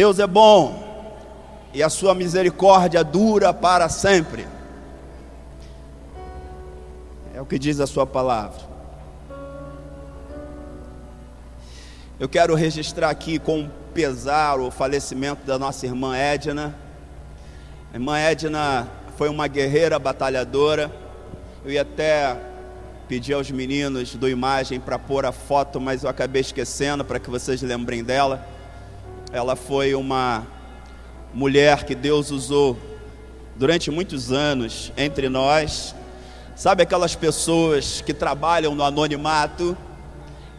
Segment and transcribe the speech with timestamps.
[0.00, 0.82] Deus é bom
[1.74, 4.46] e a sua misericórdia dura para sempre.
[7.34, 8.62] É o que diz a sua palavra.
[12.18, 16.74] Eu quero registrar aqui com pesar o falecimento da nossa irmã Edna.
[17.92, 20.90] A irmã Edna foi uma guerreira batalhadora.
[21.62, 22.40] Eu ia até
[23.06, 27.28] pedir aos meninos do Imagem para pôr a foto, mas eu acabei esquecendo para que
[27.28, 28.49] vocês lembrem dela.
[29.32, 30.44] Ela foi uma
[31.32, 32.76] mulher que Deus usou
[33.54, 35.94] durante muitos anos entre nós.
[36.56, 39.76] Sabe aquelas pessoas que trabalham no anonimato,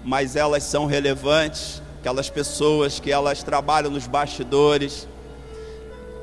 [0.06, 5.06] mas elas são relevantes, aquelas pessoas que elas trabalham nos bastidores.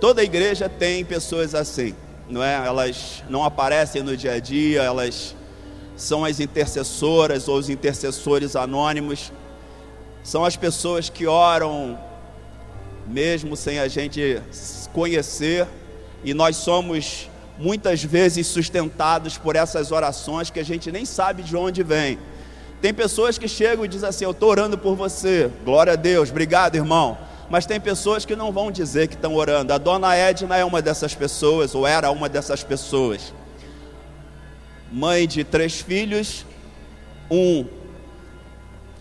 [0.00, 1.94] Toda igreja tem pessoas assim,
[2.30, 2.66] não é?
[2.66, 5.36] Elas não aparecem no dia a dia, elas
[5.96, 9.32] são as intercessoras ou os intercessores anônimos.
[10.22, 12.07] São as pessoas que oram
[13.08, 14.42] mesmo sem a gente
[14.92, 15.66] conhecer,
[16.22, 17.28] e nós somos
[17.58, 22.18] muitas vezes sustentados por essas orações que a gente nem sabe de onde vem.
[22.80, 26.30] Tem pessoas que chegam e dizem assim: Eu estou orando por você, glória a Deus,
[26.30, 27.18] obrigado irmão.
[27.50, 29.72] Mas tem pessoas que não vão dizer que estão orando.
[29.72, 33.32] A dona Edna é uma dessas pessoas, ou era uma dessas pessoas.
[34.92, 36.44] Mãe de três filhos,
[37.30, 37.64] um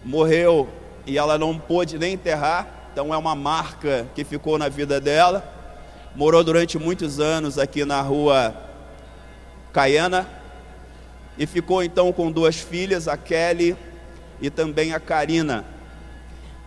[0.04, 0.70] morreu
[1.06, 5.48] e ela não pôde nem enterrar, então é uma marca que ficou na vida dela.
[6.16, 8.60] Morou durante muitos anos aqui na rua
[9.72, 10.28] Caiana
[11.38, 13.78] e ficou então com duas filhas, a Kelly
[14.42, 15.64] e também a Karina.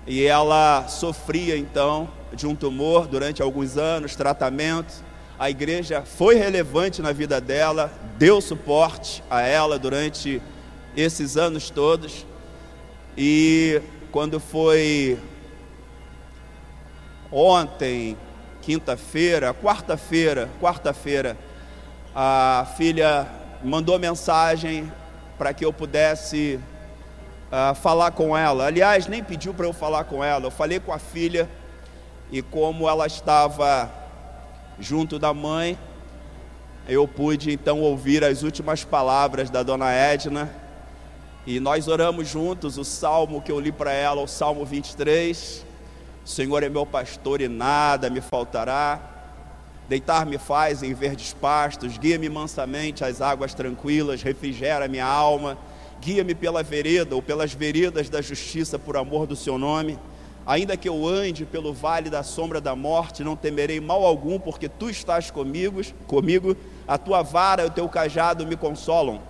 [0.06, 5.02] E ela sofria então de um tumor durante alguns anos, tratamento.
[5.36, 10.40] A igreja foi relevante na vida dela, deu suporte a ela durante
[10.96, 12.24] esses anos todos.
[13.18, 13.82] E
[14.12, 15.18] quando foi
[17.32, 18.16] ontem,
[18.62, 21.36] quinta-feira, quarta-feira, quarta-feira,
[22.14, 23.26] a filha
[23.62, 24.90] mandou mensagem
[25.38, 26.60] para que eu pudesse
[27.50, 28.66] uh, falar com ela.
[28.66, 30.46] Aliás, nem pediu para eu falar com ela.
[30.46, 31.48] Eu falei com a filha
[32.30, 33.90] e como ela estava
[34.78, 35.78] junto da mãe,
[36.88, 40.50] eu pude então ouvir as últimas palavras da dona Edna.
[41.46, 45.69] E nós oramos juntos o salmo que eu li para ela, o salmo 23.
[46.24, 49.00] O Senhor é meu pastor e nada me faltará.
[49.88, 55.58] Deitar-me faz em verdes pastos, guia-me mansamente às águas tranquilas, refrigera minha alma.
[56.00, 59.98] Guia-me pela vereda ou pelas veredas da justiça por amor do seu nome.
[60.46, 64.68] Ainda que eu ande pelo vale da sombra da morte, não temerei mal algum, porque
[64.68, 66.56] tu estás comigo, comigo,
[66.88, 69.20] a tua vara e o teu cajado me consolam.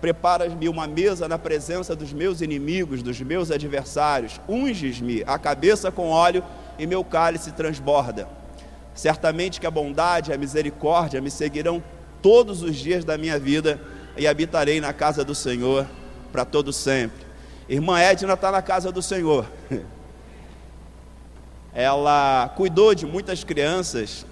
[0.00, 4.40] Preparas-me uma mesa na presença dos meus inimigos, dos meus adversários.
[4.48, 6.44] Unges-me a cabeça com óleo
[6.78, 8.28] e meu cálice transborda.
[8.94, 11.82] Certamente que a bondade e a misericórdia me seguirão
[12.22, 13.80] todos os dias da minha vida
[14.16, 15.86] e habitarei na casa do Senhor
[16.32, 17.26] para todo sempre.
[17.68, 19.46] Irmã Edna está na casa do Senhor.
[21.74, 24.26] Ela cuidou de muitas crianças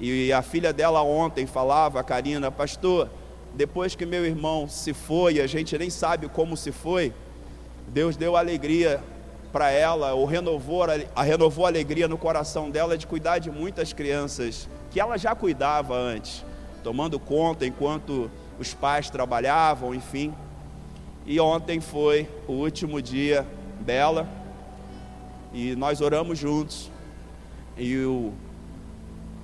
[0.00, 3.08] e a filha dela ontem falava, a Karina, pastor,
[3.54, 7.12] depois que meu irmão se foi, a gente nem sabe como se foi,
[7.88, 9.02] Deus deu alegria
[9.52, 10.82] para ela, ou renovou
[11.14, 15.34] a, renovou a alegria no coração dela de cuidar de muitas crianças que ela já
[15.34, 16.44] cuidava antes,
[16.82, 20.34] tomando conta enquanto os pais trabalhavam, enfim.
[21.26, 23.46] E ontem foi o último dia
[23.80, 24.28] dela
[25.52, 26.90] e nós oramos juntos.
[27.76, 28.32] E eu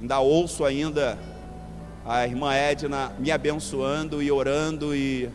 [0.00, 1.18] ainda ouço ainda
[2.08, 5.28] a irmã Edna me abençoando e orando e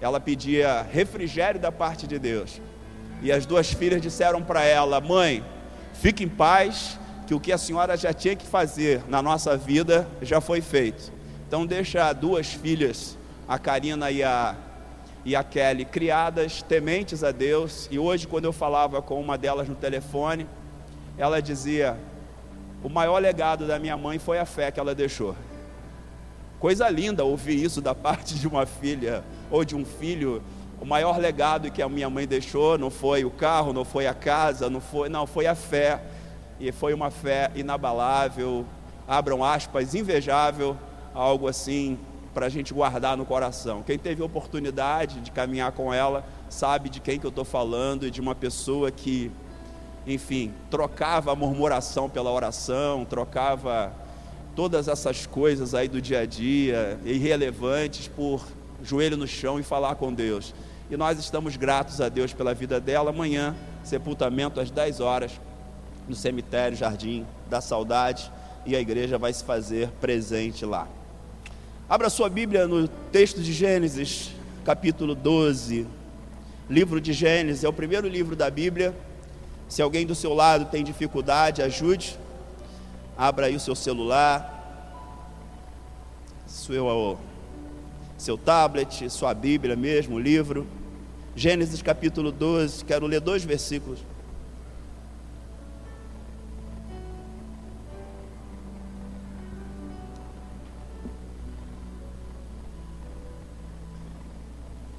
[0.00, 2.60] ela pedia refrigério da parte de Deus.
[3.20, 5.44] E as duas filhas disseram para ela: "Mãe,
[5.94, 10.06] fique em paz, que o que a senhora já tinha que fazer na nossa vida
[10.22, 11.12] já foi feito.
[11.48, 13.18] Então deixa duas filhas,
[13.48, 14.54] a Karina e a
[15.22, 19.68] e a Kelly, criadas tementes a Deus, e hoje quando eu falava com uma delas
[19.68, 20.46] no telefone,
[21.18, 21.98] ela dizia:
[22.82, 25.34] o maior legado da minha mãe foi a fé que ela deixou.
[26.58, 30.42] Coisa linda ouvir isso da parte de uma filha ou de um filho.
[30.80, 34.14] O maior legado que a minha mãe deixou não foi o carro, não foi a
[34.14, 36.02] casa, não foi, não, foi a fé.
[36.58, 38.66] E foi uma fé inabalável,
[39.08, 40.76] abram aspas, invejável,
[41.14, 41.98] algo assim
[42.32, 43.82] para a gente guardar no coração.
[43.82, 48.10] Quem teve oportunidade de caminhar com ela sabe de quem que eu estou falando e
[48.10, 49.30] de uma pessoa que
[50.10, 53.92] enfim, trocava a murmuração pela oração, trocava
[54.54, 58.44] todas essas coisas aí do dia a dia, irrelevantes, por
[58.82, 60.54] joelho no chão e falar com Deus.
[60.90, 63.10] E nós estamos gratos a Deus pela vida dela.
[63.10, 63.54] Amanhã,
[63.84, 65.32] sepultamento às 10 horas.
[66.08, 68.32] no cemitério Jardim da Saudade,
[68.66, 70.88] e a igreja vai se fazer presente lá.
[71.88, 74.32] Abra sua Bíblia no texto de Gênesis,
[74.64, 75.86] capítulo 12.
[76.68, 78.94] Livro de Gênesis é o primeiro livro da Bíblia.
[79.70, 82.18] Se alguém do seu lado tem dificuldade, ajude.
[83.16, 84.56] Abra aí o seu celular,
[86.44, 87.16] seu,
[88.18, 90.66] seu tablet, sua Bíblia mesmo, livro.
[91.36, 94.00] Gênesis capítulo 12, quero ler dois versículos.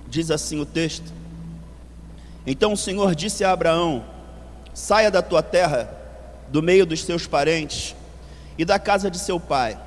[0.08, 1.12] Diz assim o texto:
[2.48, 4.21] Então o Senhor disse a Abraão:
[4.74, 5.90] Saia da tua terra,
[6.50, 7.96] do meio dos seus parentes
[8.58, 9.78] e da casa de seu pai,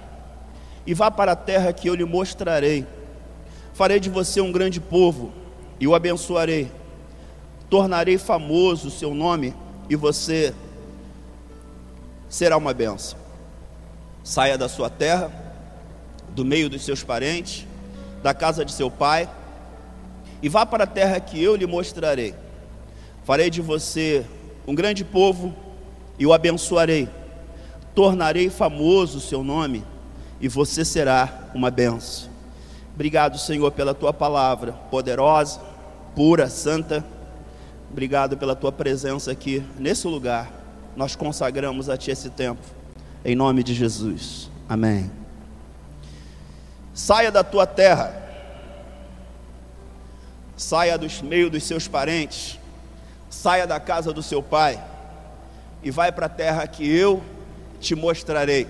[0.87, 2.87] e vá para a terra que eu lhe mostrarei.
[3.73, 5.33] Farei de você um grande povo
[5.81, 6.71] e o abençoarei.
[7.69, 9.55] Tornarei famoso o seu nome
[9.89, 10.55] e você
[12.29, 13.19] será uma benção.
[14.23, 15.31] Saia da sua terra,
[16.31, 17.67] do meio dos seus parentes,
[18.23, 19.29] da casa de seu pai
[20.45, 22.35] e vá para a terra que eu lhe mostrarei.
[23.25, 24.27] Farei de você
[24.67, 25.55] um grande povo
[26.19, 27.09] e o abençoarei.
[27.95, 29.85] Tornarei famoso o seu nome
[30.41, 32.31] e você será uma benção.
[32.95, 35.61] Obrigado, Senhor, pela tua palavra poderosa,
[36.15, 37.05] pura, santa.
[37.91, 40.51] Obrigado pela tua presença aqui nesse lugar.
[40.97, 42.63] Nós consagramos a ti esse tempo.
[43.25, 44.51] Em nome de Jesus.
[44.69, 45.11] Amém.
[46.93, 48.25] Saia da tua terra
[50.57, 52.59] saia do meio dos seus parentes,
[53.35, 54.83] saia da casa do seu pai
[55.83, 57.23] e vai para a terra que eu
[57.81, 58.67] te mostrarei.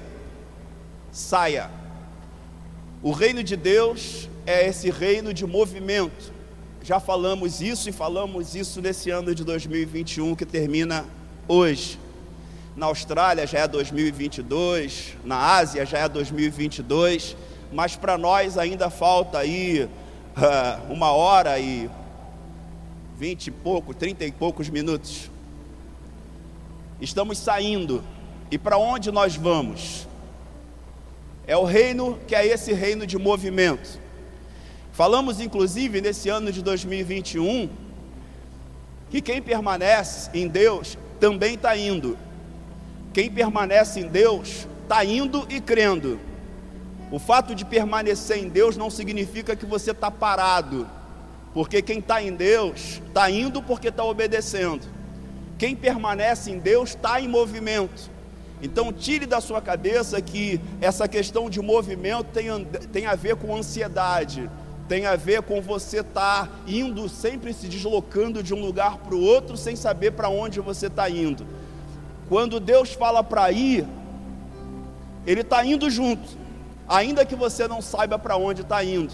[1.12, 1.70] Saia.
[3.02, 6.32] O reino de Deus é esse reino de movimento.
[6.82, 11.04] Já falamos isso e falamos isso nesse ano de 2021 que termina
[11.46, 12.00] hoje.
[12.74, 17.36] Na Austrália já é 2022, na Ásia já é 2022,
[17.72, 21.88] mas para nós ainda falta aí uh, uma hora e
[23.18, 25.30] vinte e pouco, trinta e poucos minutos.
[27.00, 28.02] Estamos saindo.
[28.50, 30.06] E para onde nós vamos?
[31.46, 34.00] É o reino que é esse reino de movimento.
[34.92, 37.68] Falamos inclusive nesse ano de 2021
[39.10, 42.18] que quem permanece em Deus também está indo.
[43.12, 46.18] Quem permanece em Deus está indo e crendo.
[47.10, 50.88] O fato de permanecer em Deus não significa que você está parado,
[51.54, 54.82] porque quem está em Deus está indo porque está obedecendo.
[55.56, 58.10] Quem permanece em Deus está em movimento.
[58.60, 63.56] Então, tire da sua cabeça que essa questão de movimento tem, tem a ver com
[63.56, 64.50] ansiedade,
[64.88, 69.14] tem a ver com você estar tá indo, sempre se deslocando de um lugar para
[69.14, 71.46] o outro, sem saber para onde você está indo.
[72.28, 73.86] Quando Deus fala para ir,
[75.26, 76.44] Ele está indo junto
[76.88, 79.12] ainda que você não saiba para onde está indo.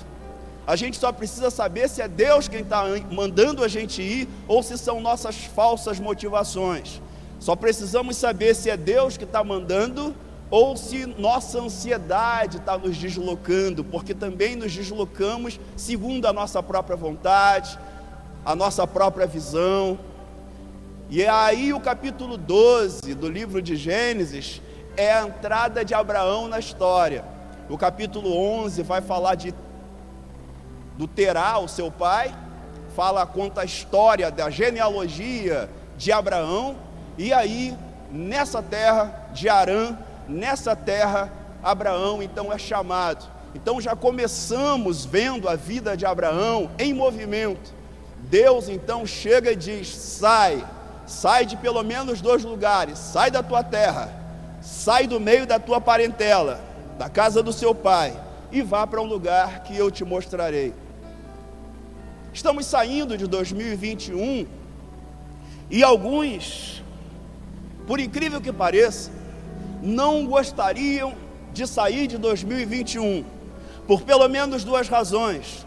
[0.70, 4.62] A gente só precisa saber se é Deus quem está mandando a gente ir ou
[4.62, 7.02] se são nossas falsas motivações.
[7.40, 10.14] Só precisamos saber se é Deus que está mandando
[10.48, 16.96] ou se nossa ansiedade está nos deslocando, porque também nos deslocamos segundo a nossa própria
[16.96, 17.76] vontade,
[18.46, 19.98] a nossa própria visão.
[21.08, 24.62] E é aí o capítulo 12 do livro de Gênesis
[24.96, 27.24] é a entrada de Abraão na história.
[27.68, 29.52] O capítulo 11 vai falar de
[31.00, 32.34] do Terá, o seu pai,
[32.94, 36.76] fala conta a história da genealogia de Abraão,
[37.16, 37.74] e aí
[38.10, 39.96] nessa terra de Arã,
[40.28, 43.26] nessa terra Abraão então é chamado.
[43.54, 47.72] Então já começamos vendo a vida de Abraão em movimento.
[48.18, 50.62] Deus então chega e diz: sai,
[51.06, 54.12] sai de pelo menos dois lugares, sai da tua terra,
[54.60, 56.60] sai do meio da tua parentela,
[56.98, 58.14] da casa do seu pai
[58.52, 60.74] e vá para um lugar que eu te mostrarei.
[62.32, 64.46] Estamos saindo de 2021
[65.68, 66.82] e alguns,
[67.86, 69.10] por incrível que pareça,
[69.82, 71.14] não gostariam
[71.52, 73.24] de sair de 2021
[73.86, 75.66] por pelo menos duas razões.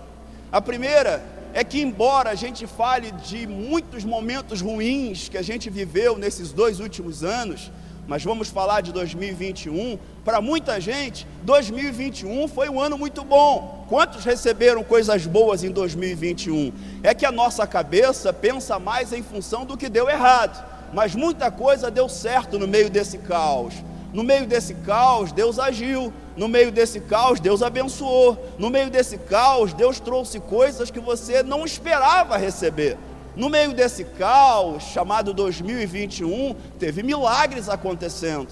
[0.49, 1.21] A primeira
[1.53, 6.53] é que, embora a gente fale de muitos momentos ruins que a gente viveu nesses
[6.53, 7.69] dois últimos anos,
[8.07, 9.97] mas vamos falar de 2021.
[10.25, 13.85] Para muita gente, 2021 foi um ano muito bom.
[13.87, 16.71] Quantos receberam coisas boas em 2021?
[17.01, 21.49] É que a nossa cabeça pensa mais em função do que deu errado, mas muita
[21.49, 23.73] coisa deu certo no meio desse caos.
[24.13, 26.13] No meio desse caos, Deus agiu.
[26.37, 28.37] No meio desse caos, Deus abençoou.
[28.59, 32.97] No meio desse caos, Deus trouxe coisas que você não esperava receber.
[33.35, 38.49] No meio desse caos chamado 2021, teve milagres acontecendo.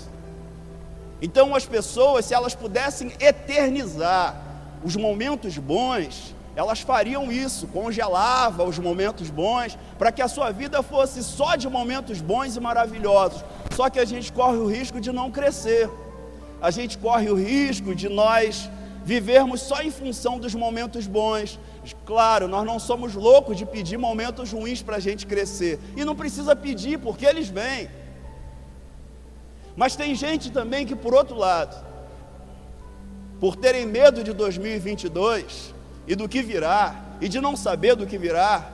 [1.22, 4.36] Então, as pessoas, se elas pudessem eternizar
[4.84, 10.82] os momentos bons, elas fariam isso, congelava os momentos bons, para que a sua vida
[10.82, 13.44] fosse só de momentos bons e maravilhosos.
[13.76, 15.88] Só que a gente corre o risco de não crescer,
[16.60, 18.68] a gente corre o risco de nós
[19.04, 21.60] vivermos só em função dos momentos bons.
[22.06, 26.16] Claro, nós não somos loucos de pedir momentos ruins para a gente crescer, e não
[26.16, 27.90] precisa pedir, porque eles vêm.
[29.76, 31.84] Mas tem gente também que, por outro lado,
[33.40, 35.74] por terem medo de 2022
[36.08, 38.70] e do que virá, e de não saber do que virá,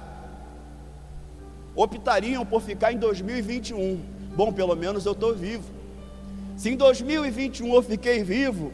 [1.75, 4.01] optariam por ficar em 2021.
[4.35, 5.77] Bom, pelo menos eu estou vivo.
[6.55, 8.73] Se em 2021 eu fiquei vivo,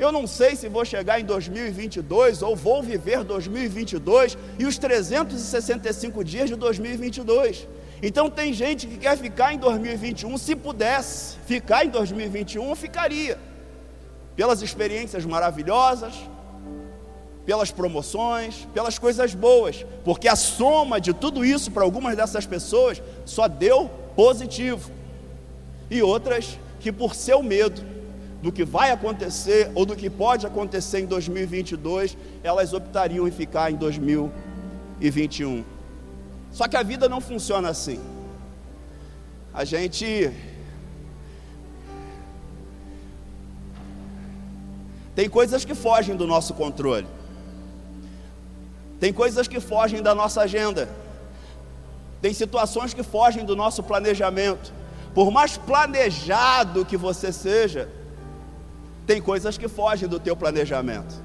[0.00, 6.24] eu não sei se vou chegar em 2022 ou vou viver 2022 e os 365
[6.24, 7.68] dias de 2022.
[8.02, 13.38] Então tem gente que quer ficar em 2021, se pudesse ficar em 2021, ficaria.
[14.34, 16.14] Pelas experiências maravilhosas,
[17.44, 23.02] pelas promoções, pelas coisas boas, porque a soma de tudo isso para algumas dessas pessoas
[23.26, 24.90] só deu positivo.
[25.90, 27.89] E outras que por seu medo
[28.42, 33.70] do que vai acontecer ou do que pode acontecer em 2022, elas optariam em ficar
[33.70, 35.64] em 2021.
[36.50, 38.00] Só que a vida não funciona assim.
[39.52, 40.32] A gente
[45.14, 47.06] tem coisas que fogem do nosso controle.
[48.98, 50.88] Tem coisas que fogem da nossa agenda.
[52.22, 54.72] Tem situações que fogem do nosso planejamento.
[55.14, 57.88] Por mais planejado que você seja,
[59.10, 61.16] tem coisas que fogem do teu planejamento.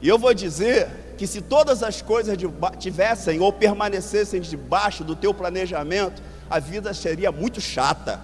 [0.00, 2.38] E eu vou dizer que se todas as coisas
[2.78, 8.20] tivessem ou permanecessem debaixo do teu planejamento, a vida seria muito chata.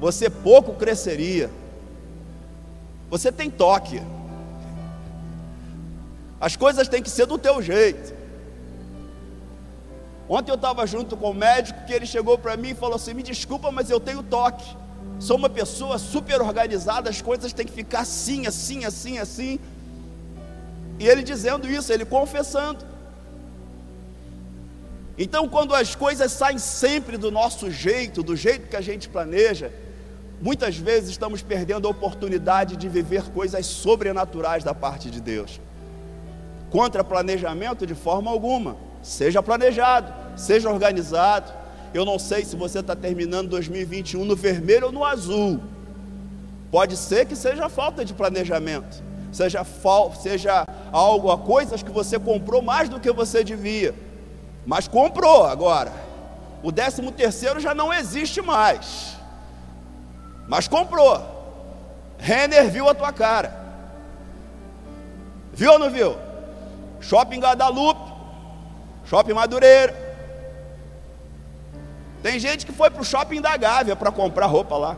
[0.00, 1.50] Você pouco cresceria.
[3.10, 4.00] Você tem toque.
[6.40, 8.14] As coisas têm que ser do teu jeito.
[10.26, 13.12] Ontem eu estava junto com o médico que ele chegou para mim e falou assim:
[13.12, 14.82] Me desculpa, mas eu tenho toque.
[15.26, 19.58] Sou uma pessoa super organizada, as coisas têm que ficar assim, assim, assim, assim.
[20.98, 22.84] E ele dizendo isso, ele confessando.
[25.16, 29.72] Então, quando as coisas saem sempre do nosso jeito, do jeito que a gente planeja,
[30.42, 35.58] muitas vezes estamos perdendo a oportunidade de viver coisas sobrenaturais da parte de Deus.
[36.68, 38.76] Contra planejamento de forma alguma.
[39.02, 41.63] Seja planejado, seja organizado.
[41.94, 45.60] Eu não sei se você está terminando 2021 no vermelho ou no azul.
[46.70, 49.02] Pode ser que seja falta de planejamento
[49.34, 49.66] seja,
[50.20, 53.94] seja algo, a coisas que você comprou mais do que você devia,
[54.64, 55.92] mas comprou agora.
[56.62, 59.16] O décimo terceiro já não existe mais,
[60.48, 61.32] mas comprou.
[62.16, 63.52] Renner viu a tua cara,
[65.52, 66.16] viu ou não viu?
[67.00, 68.12] Shopping Guadalupe,
[69.04, 70.03] Shopping Madureira.
[72.24, 74.96] Tem gente que foi para o shopping da Gávea para comprar roupa lá.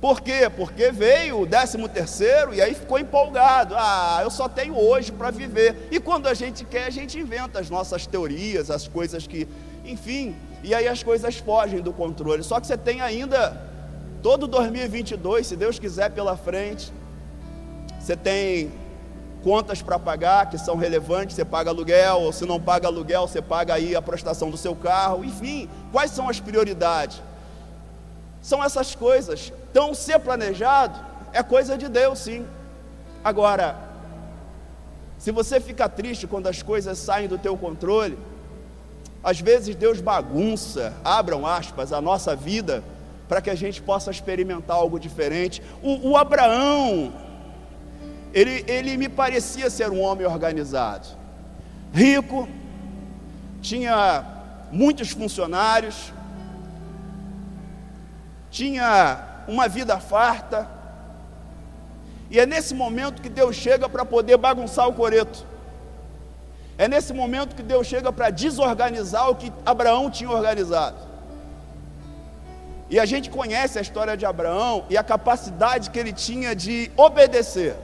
[0.00, 0.48] Por quê?
[0.56, 3.74] Porque veio o décimo terceiro e aí ficou empolgado.
[3.76, 5.88] Ah, eu só tenho hoje para viver.
[5.90, 9.48] E quando a gente quer, a gente inventa as nossas teorias, as coisas que,
[9.84, 12.44] enfim, e aí as coisas fogem do controle.
[12.44, 13.60] Só que você tem ainda
[14.22, 16.92] todo 2022, se Deus quiser pela frente.
[17.98, 18.70] Você tem
[19.46, 23.40] contas para pagar que são relevantes, você paga aluguel, ou se não paga aluguel, você
[23.40, 27.22] paga aí a prestação do seu carro, enfim, quais são as prioridades?
[28.42, 29.52] São essas coisas.
[29.70, 30.98] Então, ser planejado
[31.32, 32.44] é coisa de Deus, sim.
[33.22, 33.76] Agora,
[35.16, 38.18] se você fica triste quando as coisas saem do teu controle,
[39.22, 42.82] às vezes Deus bagunça, abram aspas, a nossa vida
[43.28, 45.62] para que a gente possa experimentar algo diferente.
[45.80, 47.12] O, o Abraão,
[48.38, 51.06] ele, ele me parecia ser um homem organizado,
[51.92, 52.46] rico,
[53.62, 54.24] tinha
[54.70, 56.12] muitos funcionários,
[58.50, 60.68] tinha uma vida farta.
[62.30, 65.46] E é nesse momento que Deus chega para poder bagunçar o coreto.
[66.76, 70.98] É nesse momento que Deus chega para desorganizar o que Abraão tinha organizado.
[72.90, 76.90] E a gente conhece a história de Abraão e a capacidade que ele tinha de
[76.98, 77.74] obedecer,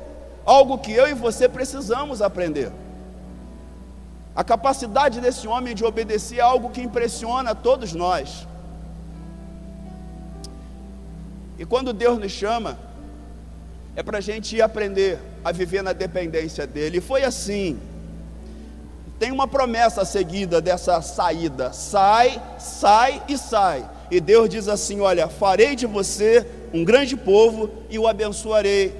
[0.44, 2.72] algo que eu e você precisamos aprender.
[4.34, 8.46] A capacidade desse homem de obedecer é algo que impressiona todos nós.
[11.58, 12.78] E quando Deus nos chama,
[13.94, 16.98] é para a gente aprender a viver na dependência dEle.
[16.98, 17.78] E foi assim
[19.22, 23.88] tem uma promessa seguida dessa saída: sai, sai e sai.
[24.10, 26.44] E Deus diz assim: Olha, farei de você
[26.74, 28.92] um grande povo e o abençoarei.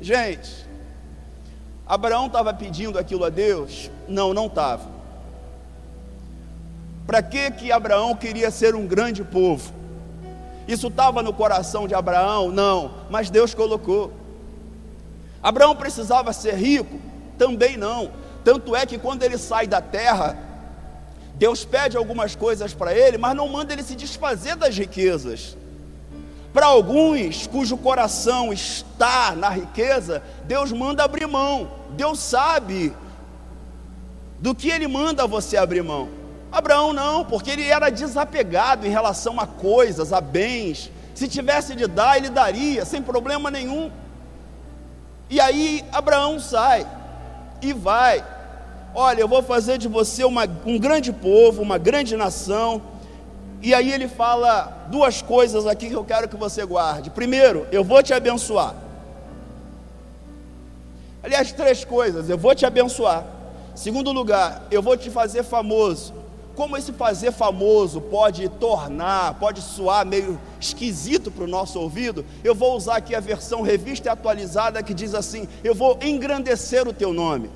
[0.00, 0.66] Gente,
[1.86, 3.90] Abraão estava pedindo aquilo a Deus?
[4.06, 4.88] Não, não estava.
[7.06, 9.72] Para que que Abraão queria ser um grande povo?
[10.68, 12.52] Isso estava no coração de Abraão?
[12.52, 14.12] Não, mas Deus colocou.
[15.42, 17.00] Abraão precisava ser rico?
[17.38, 18.12] Também não.
[18.44, 20.36] Tanto é que quando ele sai da terra,
[21.34, 25.56] Deus pede algumas coisas para ele, mas não manda ele se desfazer das riquezas.
[26.52, 31.68] Para alguns cujo coração está na riqueza, Deus manda abrir mão.
[31.90, 32.94] Deus sabe
[34.40, 36.08] do que ele manda você abrir mão.
[36.50, 40.90] Abraão não, porque ele era desapegado em relação a coisas, a bens.
[41.14, 43.90] Se tivesse de dar, ele daria, sem problema nenhum.
[45.28, 46.86] E aí Abraão sai
[47.60, 48.24] e vai.
[48.94, 52.80] Olha, eu vou fazer de você uma, um grande povo, uma grande nação.
[53.60, 57.10] E aí ele fala duas coisas aqui que eu quero que você guarde.
[57.10, 58.74] Primeiro, eu vou te abençoar.
[61.22, 63.24] Aliás, três coisas: eu vou te abençoar.
[63.74, 66.14] Segundo lugar, eu vou te fazer famoso.
[66.54, 72.52] Como esse fazer famoso pode tornar, pode soar meio esquisito para o nosso ouvido, eu
[72.52, 76.92] vou usar aqui a versão revista e atualizada que diz assim: Eu vou engrandecer o
[76.92, 77.50] teu nome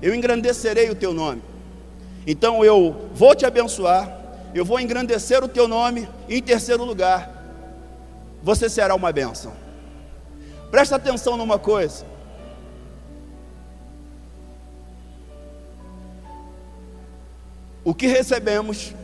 [0.00, 1.42] eu engrandecerei o teu nome.
[2.26, 4.17] Então eu vou te abençoar,
[4.54, 7.30] eu vou engrandecer o teu nome, e em terceiro lugar,
[8.42, 9.52] você será uma bênção.
[10.70, 12.04] Presta atenção numa coisa.
[17.84, 18.94] O que recebemos,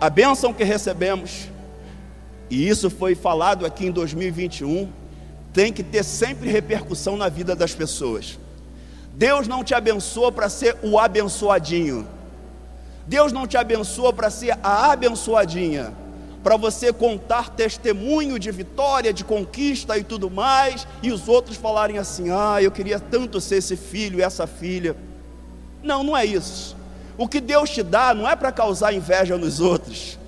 [0.00, 1.48] a bênção que recebemos,
[2.50, 4.90] e isso foi falado aqui em 2021,
[5.52, 8.38] tem que ter sempre repercussão na vida das pessoas.
[9.14, 12.06] Deus não te abençoa para ser o abençoadinho.
[13.08, 15.94] Deus não te abençoa para ser a abençoadinha,
[16.42, 21.96] para você contar testemunho de vitória, de conquista e tudo mais, e os outros falarem
[21.96, 24.94] assim: "Ah, eu queria tanto ser esse filho, essa filha".
[25.82, 26.76] Não, não é isso.
[27.16, 30.18] O que Deus te dá não é para causar inveja nos outros.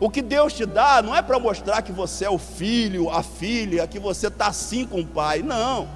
[0.00, 3.22] O que Deus te dá não é para mostrar que você é o filho, a
[3.22, 5.42] filha, que você está assim com o pai.
[5.42, 5.86] Não.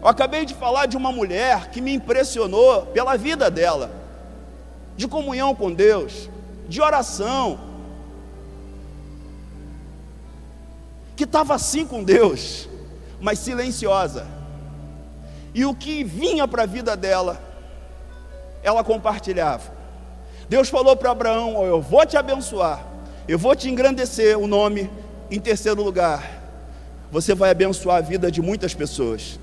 [0.00, 3.90] Eu acabei de falar de uma mulher que me impressionou pela vida dela,
[4.98, 6.28] de comunhão com Deus,
[6.68, 7.58] de oração,
[11.16, 12.68] que estava assim com Deus,
[13.18, 14.26] mas silenciosa.
[15.54, 17.40] E o que vinha para a vida dela,
[18.62, 19.72] ela compartilhava.
[20.50, 22.84] Deus falou para Abraão: Eu vou te abençoar,
[23.26, 24.90] eu vou te engrandecer o nome.
[25.30, 26.22] Em terceiro lugar,
[27.10, 29.38] você vai abençoar a vida de muitas pessoas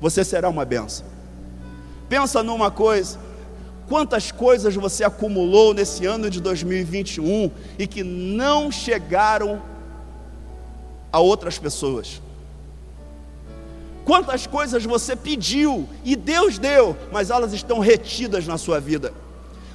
[0.00, 1.06] você será uma benção.
[2.08, 3.18] Pensa numa coisa:
[3.88, 9.62] quantas coisas você acumulou nesse ano de 2021 e que não chegaram
[11.12, 12.20] a outras pessoas?
[14.04, 19.12] Quantas coisas você pediu e Deus deu, mas elas estão retidas na sua vida?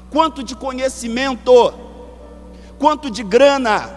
[0.09, 1.73] Quanto de conhecimento,
[2.79, 3.89] quanto de grana,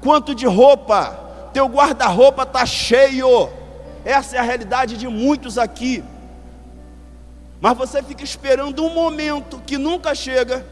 [0.00, 3.48] quanto de roupa, teu guarda-roupa está cheio
[4.06, 6.04] essa é a realidade de muitos aqui.
[7.60, 10.64] Mas você fica esperando um momento que nunca chega,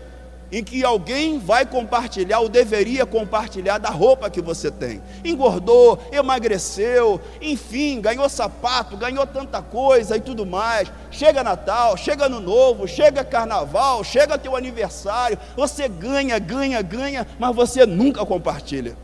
[0.52, 5.02] em que alguém vai compartilhar, ou deveria compartilhar, da roupa que você tem.
[5.24, 10.92] Engordou, emagreceu, enfim, ganhou sapato, ganhou tanta coisa e tudo mais.
[11.10, 15.38] Chega Natal, chega Ano Novo, chega Carnaval, chega teu aniversário.
[15.56, 18.96] Você ganha, ganha, ganha, mas você nunca compartilha.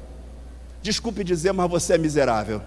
[0.82, 2.62] Desculpe dizer, mas você é miserável.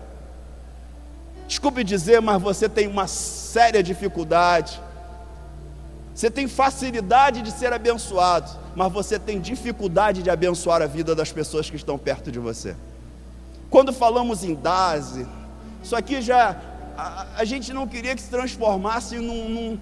[1.48, 4.82] Desculpe dizer, mas você tem uma séria dificuldade.
[6.14, 11.32] Você tem facilidade de ser abençoado, mas você tem dificuldade de abençoar a vida das
[11.32, 12.76] pessoas que estão perto de você.
[13.70, 15.26] Quando falamos em DASE,
[15.84, 16.56] isso aqui já
[16.96, 19.80] a, a gente não queria que se transformasse num, num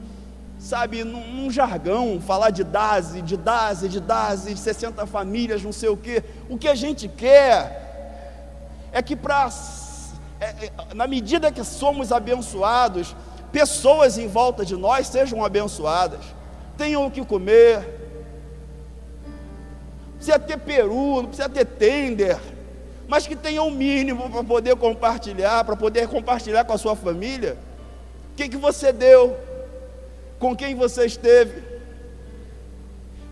[0.57, 5.71] sabe, num, num, jargão, falar de DASE, de DASE, de DASE, de 60 famílias, não
[5.73, 6.23] sei o quê.
[6.49, 7.79] O que a gente quer
[8.91, 9.49] é que para
[10.39, 13.15] é, é, na medida que somos abençoados,
[13.51, 16.21] pessoas em volta de nós sejam abençoadas,
[16.77, 17.85] tenham o que comer,
[20.15, 22.39] precisa ter peru, não precisa ter tender,
[23.07, 27.57] mas que tenham o mínimo para poder compartilhar, para poder compartilhar com a sua família.
[28.31, 29.37] O que, que você deu?
[30.39, 31.61] Com quem você esteve?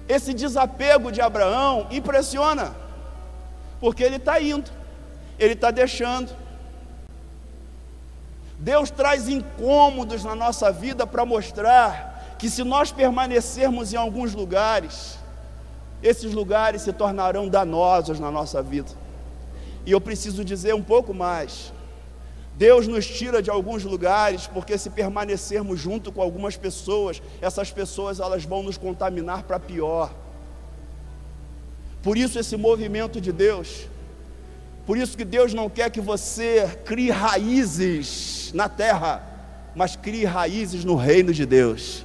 [0.07, 2.75] Esse desapego de Abraão impressiona,
[3.79, 4.69] porque ele está indo,
[5.37, 6.35] ele está deixando.
[8.59, 15.17] Deus traz incômodos na nossa vida para mostrar que se nós permanecermos em alguns lugares,
[16.03, 18.91] esses lugares se tornarão danosos na nossa vida.
[19.85, 21.73] E eu preciso dizer um pouco mais.
[22.55, 28.19] Deus nos tira de alguns lugares, porque se permanecermos junto com algumas pessoas, essas pessoas
[28.19, 30.11] elas vão nos contaminar para pior.
[32.03, 33.87] Por isso esse movimento de Deus.
[34.89, 39.21] Por isso que Deus não quer que você crie raízes na terra,
[39.75, 42.03] mas crie raízes no reino de Deus.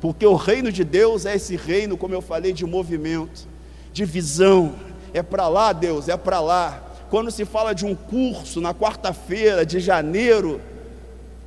[0.00, 3.46] Porque o reino de Deus é esse reino, como eu falei, de movimento,
[3.92, 4.74] de visão.
[5.14, 9.64] É para lá, Deus, é para lá quando se fala de um curso na quarta-feira
[9.64, 10.60] de janeiro,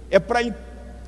[0.10, 0.40] é para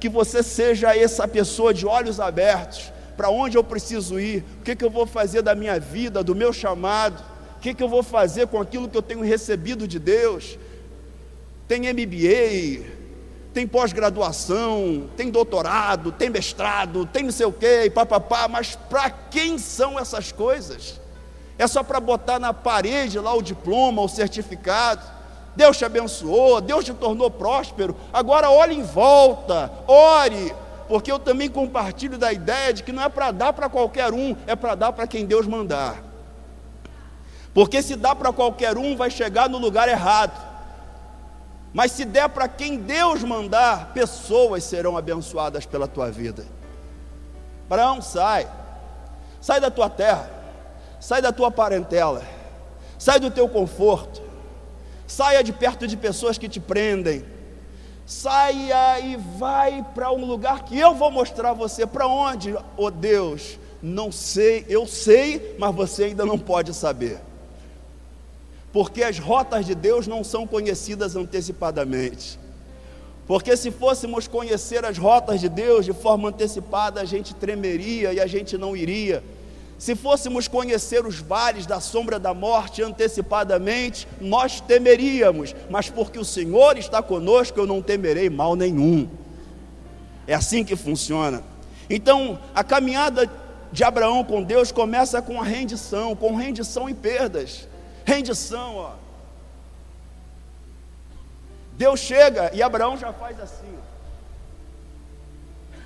[0.02, 2.92] que você seja essa pessoa de olhos abertos.
[3.16, 4.44] Para onde eu preciso ir?
[4.60, 7.31] O que, que eu vou fazer da minha vida, do meu chamado?
[7.62, 10.58] O que, que eu vou fazer com aquilo que eu tenho recebido de Deus?
[11.68, 12.90] Tem MBA,
[13.54, 19.60] tem pós-graduação, tem doutorado, tem mestrado, tem não sei o quê, papapá, mas para quem
[19.60, 21.00] são essas coisas?
[21.62, 25.04] é só para botar na parede lá o diploma, o certificado.
[25.56, 27.96] Deus te abençoou, Deus te tornou próspero.
[28.12, 30.56] Agora olhe em volta, ore,
[30.88, 34.36] porque eu também compartilho da ideia de que não é para dar para qualquer um,
[34.48, 36.11] é para dar para quem Deus mandar.
[37.54, 40.50] Porque se dá para qualquer um, vai chegar no lugar errado.
[41.74, 46.46] Mas se der para quem Deus mandar, pessoas serão abençoadas pela tua vida.
[47.66, 48.50] Abraão, sai,
[49.40, 50.42] sai da tua terra
[51.02, 52.22] sai da tua parentela,
[52.98, 54.22] sai do teu conforto,
[55.08, 57.26] saia de perto de pessoas que te prendem,
[58.06, 61.88] saia e vai para um lugar que eu vou mostrar a você.
[61.88, 63.58] Para onde, oh Deus?
[63.82, 67.20] Não sei, eu sei, mas você ainda não pode saber.
[68.72, 72.40] Porque as rotas de Deus não são conhecidas antecipadamente.
[73.28, 78.20] Porque se fôssemos conhecer as rotas de Deus de forma antecipada, a gente tremeria e
[78.20, 79.24] a gente não iria.
[79.78, 86.26] Se fôssemos conhecer os vales da sombra da morte antecipadamente, nós temeríamos, mas porque o
[86.26, 89.10] Senhor está conosco, eu não temerei mal nenhum.
[90.28, 91.44] É assim que funciona.
[91.90, 93.28] Então, a caminhada
[93.72, 97.68] de Abraão com Deus começa com a rendição, com rendição e perdas.
[98.06, 98.94] Rendição, ó.
[101.74, 103.76] Deus chega e Abraão já faz assim: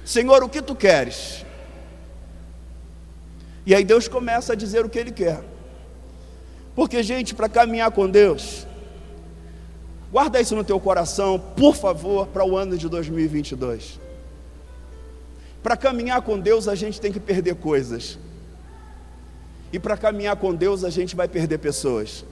[0.04, 1.46] Senhor, o que tu queres?
[3.66, 5.44] E aí Deus começa a dizer o que Ele quer.
[6.76, 8.68] Porque, gente, para caminhar com Deus,
[10.12, 14.00] guarda isso no teu coração, por favor, para o ano de 2022.
[15.64, 18.20] Para caminhar com Deus, a gente tem que perder coisas.
[19.72, 22.24] E para caminhar com Deus, a gente vai perder pessoas.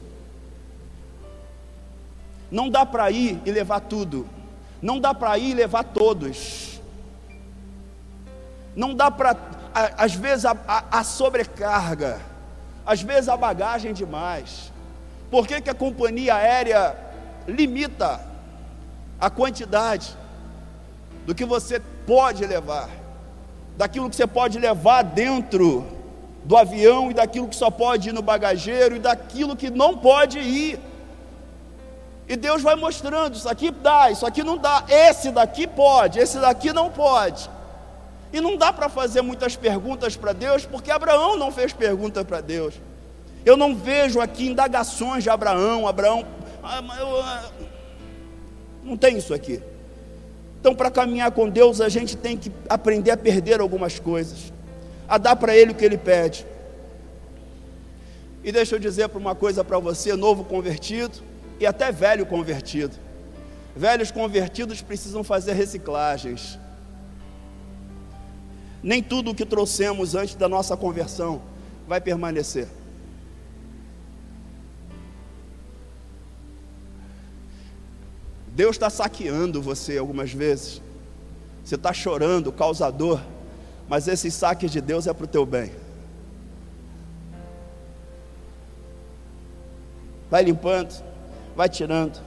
[2.50, 4.28] Não dá para ir e levar tudo.
[4.82, 6.80] Não dá para ir e levar todos.
[8.76, 9.36] Não dá para
[9.98, 12.20] às vezes a, a, a, sobrecarga,
[12.86, 14.72] às vezes a bagagem demais.
[15.32, 16.96] Por que, que a companhia aérea
[17.48, 18.22] limita
[19.20, 20.16] a quantidade
[21.26, 22.90] do que você pode levar,
[23.76, 25.88] daquilo que você pode levar dentro
[26.46, 30.40] do avião e daquilo que só pode ir no bagageiro e daquilo que não pode
[30.40, 30.80] ir.
[32.28, 36.40] E Deus vai mostrando: isso aqui dá, isso aqui não dá, esse daqui pode, esse
[36.40, 37.50] daqui não pode.
[38.32, 42.42] E não dá para fazer muitas perguntas para Deus, porque Abraão não fez pergunta para
[42.42, 42.74] Deus.
[43.46, 45.88] Eu não vejo aqui indagações de Abraão.
[45.88, 46.26] Abraão,
[46.64, 47.50] ah, ah,
[48.84, 49.62] não tem isso aqui.
[50.60, 54.53] Então, para caminhar com Deus, a gente tem que aprender a perder algumas coisas,
[55.08, 56.46] a dar para Ele o que Ele pede.
[58.44, 61.20] E deixa eu dizer para uma coisa para você, novo convertido
[61.60, 62.96] e até velho convertido.
[63.76, 66.60] Velhos convertidos precisam fazer reciclagens.
[68.84, 71.42] Nem tudo o que trouxemos antes da nossa conversão
[71.88, 72.68] vai permanecer.
[78.48, 80.82] Deus está saqueando você algumas vezes.
[81.64, 83.22] Você está chorando, causador,
[83.88, 85.72] mas esse saque de Deus é para o teu bem.
[90.30, 91.04] Vai limpando,
[91.56, 92.20] vai tirando,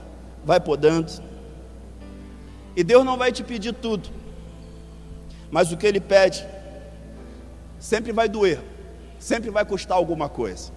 [0.45, 1.11] vai podando.
[2.75, 4.09] E Deus não vai te pedir tudo.
[5.51, 6.45] Mas o que ele pede
[7.79, 8.59] sempre vai doer,
[9.19, 10.71] sempre vai custar alguma coisa.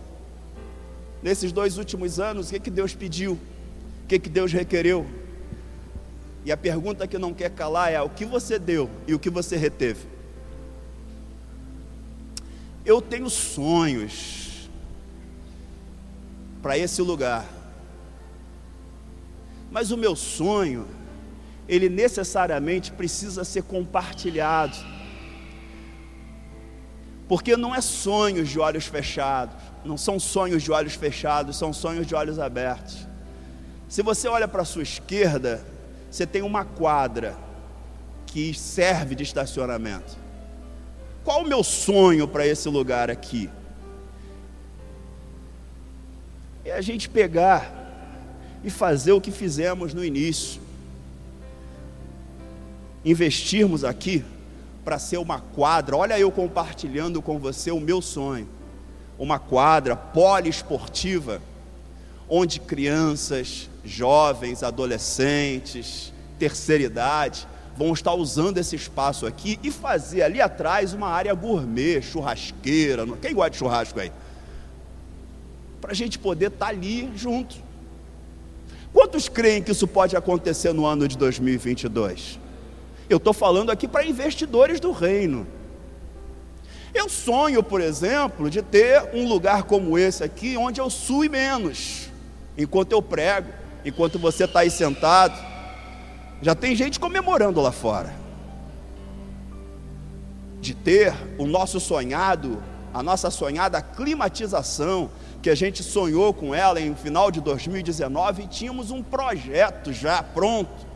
[1.23, 3.35] Nesses dois últimos anos, o que, que Deus pediu?
[4.05, 5.07] O que, que Deus requereu?
[6.45, 9.29] E a pergunta que não quer calar é: o que você deu e o que
[9.29, 10.07] você reteve?
[12.85, 14.69] Eu tenho sonhos
[16.62, 17.45] para esse lugar,
[19.71, 20.87] mas o meu sonho,
[21.69, 24.77] ele necessariamente precisa ser compartilhado.
[27.29, 32.07] Porque não é sonhos de olhos fechados, não são sonhos de olhos fechados, são sonhos
[32.07, 33.07] de olhos abertos.
[33.88, 35.64] Se você olha para a sua esquerda,
[36.11, 37.37] você tem uma quadra
[38.27, 40.16] que serve de estacionamento.
[41.25, 43.51] Qual o meu sonho para esse lugar aqui?
[46.65, 47.79] É a gente pegar
[48.65, 50.61] e fazer o que fizemos no início.
[53.05, 54.25] Investirmos aqui
[54.85, 55.97] para ser uma quadra.
[55.97, 58.49] Olha eu compartilhando com você o meu sonho.
[59.19, 61.43] Uma quadra poliesportiva
[62.29, 67.47] onde crianças, jovens, adolescentes, terceira idade
[67.81, 73.07] vão estar usando esse espaço aqui e fazer ali atrás uma área gourmet, churrasqueira.
[73.23, 74.12] Quem gosta de churrasco aí?
[75.81, 77.57] Para a gente poder estar ali junto.
[78.93, 82.38] Quantos creem que isso pode acontecer no ano de 2022?
[83.09, 85.47] Eu estou falando aqui para investidores do reino.
[86.93, 92.11] Eu sonho, por exemplo, de ter um lugar como esse aqui, onde eu sue menos,
[92.59, 93.49] enquanto eu prego,
[93.87, 95.50] enquanto você está aí sentado.
[96.42, 98.14] Já tem gente comemorando lá fora.
[100.61, 105.11] De ter o nosso sonhado, a nossa sonhada climatização,
[105.42, 110.22] que a gente sonhou com ela em final de 2019 e tínhamos um projeto já
[110.22, 110.87] pronto.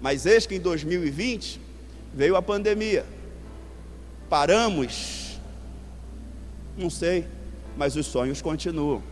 [0.00, 1.60] Mas eis que em 2020
[2.14, 3.04] veio a pandemia.
[4.28, 5.40] Paramos.
[6.76, 7.26] Não sei,
[7.76, 9.11] mas os sonhos continuam.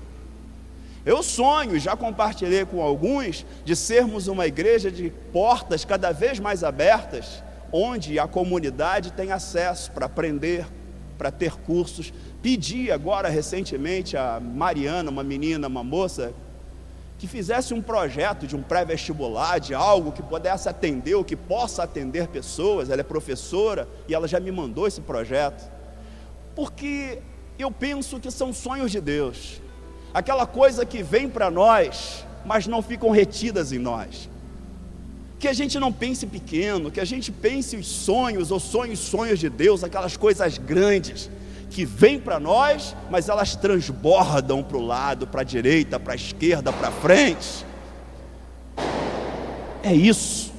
[1.05, 6.63] Eu sonho, já compartilhei com alguns, de sermos uma igreja de portas cada vez mais
[6.63, 10.67] abertas, onde a comunidade tem acesso para aprender,
[11.17, 12.13] para ter cursos.
[12.43, 16.35] Pedi agora recentemente a Mariana, uma menina, uma moça,
[17.19, 21.83] que fizesse um projeto de um pré-vestibular, de algo que pudesse atender, ou que possa
[21.83, 22.91] atender pessoas.
[22.91, 25.71] Ela é professora e ela já me mandou esse projeto.
[26.55, 27.19] Porque
[27.59, 29.61] eu penso que são sonhos de Deus,
[30.13, 34.29] aquela coisa que vem para nós, mas não ficam retidas em nós.
[35.39, 39.39] Que a gente não pense pequeno, que a gente pense os sonhos ou sonhos, sonhos
[39.39, 41.31] de Deus, aquelas coisas grandes
[41.71, 46.17] que vêm para nós, mas elas transbordam para o lado, para a direita, para a
[46.17, 47.65] esquerda, para frente.
[49.83, 50.53] É isso.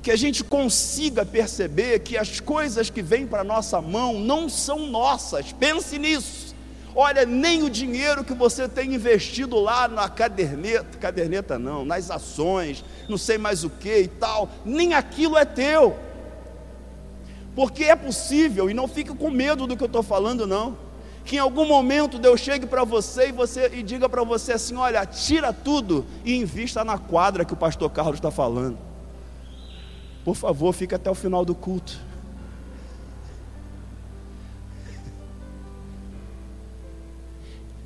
[0.00, 4.86] Que a gente consiga perceber que as coisas que vêm para nossa mão não são
[4.86, 5.52] nossas.
[5.52, 6.47] Pense nisso.
[6.94, 12.84] Olha, nem o dinheiro que você tem investido lá na caderneta, caderneta não, nas ações,
[13.08, 15.96] não sei mais o que e tal, nem aquilo é teu.
[17.54, 20.76] Porque é possível, e não fique com medo do que eu estou falando, não.
[21.24, 24.76] Que em algum momento Deus chegue para você e você e diga para você assim:
[24.76, 28.78] olha, tira tudo e invista na quadra que o pastor Carlos está falando.
[30.24, 32.07] Por favor, fique até o final do culto.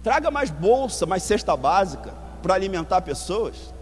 [0.02, 2.12] Traga mais bolsa, mais cesta básica
[2.42, 3.72] para alimentar pessoas.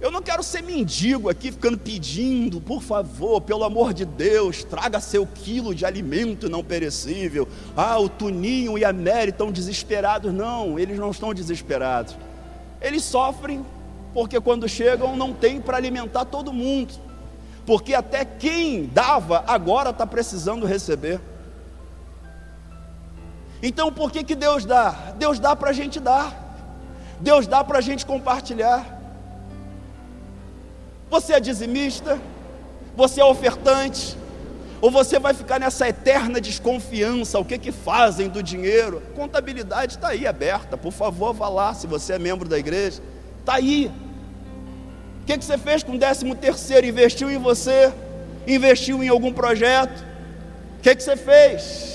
[0.00, 5.00] Eu não quero ser mendigo aqui, ficando pedindo, por favor, pelo amor de Deus, traga
[5.00, 7.48] seu quilo de alimento não perecível.
[7.74, 10.32] Ah, o Tuninho e a Mary estão desesperados.
[10.32, 12.16] Não, eles não estão desesperados.
[12.82, 13.64] Eles sofrem
[14.12, 16.94] porque quando chegam não tem para alimentar todo mundo.
[17.64, 21.18] Porque até quem dava agora está precisando receber.
[23.66, 24.90] Então por que, que Deus dá?
[25.16, 26.28] Deus dá para a gente dar.
[27.18, 29.00] Deus dá para a gente compartilhar.
[31.08, 32.20] Você é dizimista?
[32.94, 34.18] Você é ofertante?
[34.82, 37.38] Ou você vai ficar nessa eterna desconfiança?
[37.38, 39.02] O que que fazem do dinheiro?
[39.16, 40.76] Contabilidade está aí aberta.
[40.76, 41.72] Por favor, vá lá.
[41.72, 43.00] Se você é membro da igreja,
[43.40, 43.90] está aí.
[45.22, 46.86] O que, que você fez com o décimo terceiro?
[46.86, 47.90] Investiu em você?
[48.46, 50.04] Investiu em algum projeto?
[50.78, 51.93] O que, que você fez?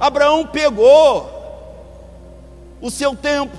[0.00, 1.30] Abraão pegou
[2.80, 3.54] o seu tempo,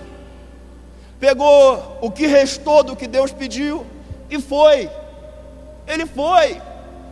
[1.19, 3.85] pegou o que restou do que Deus pediu
[4.27, 4.89] e foi.
[5.87, 6.59] Ele foi.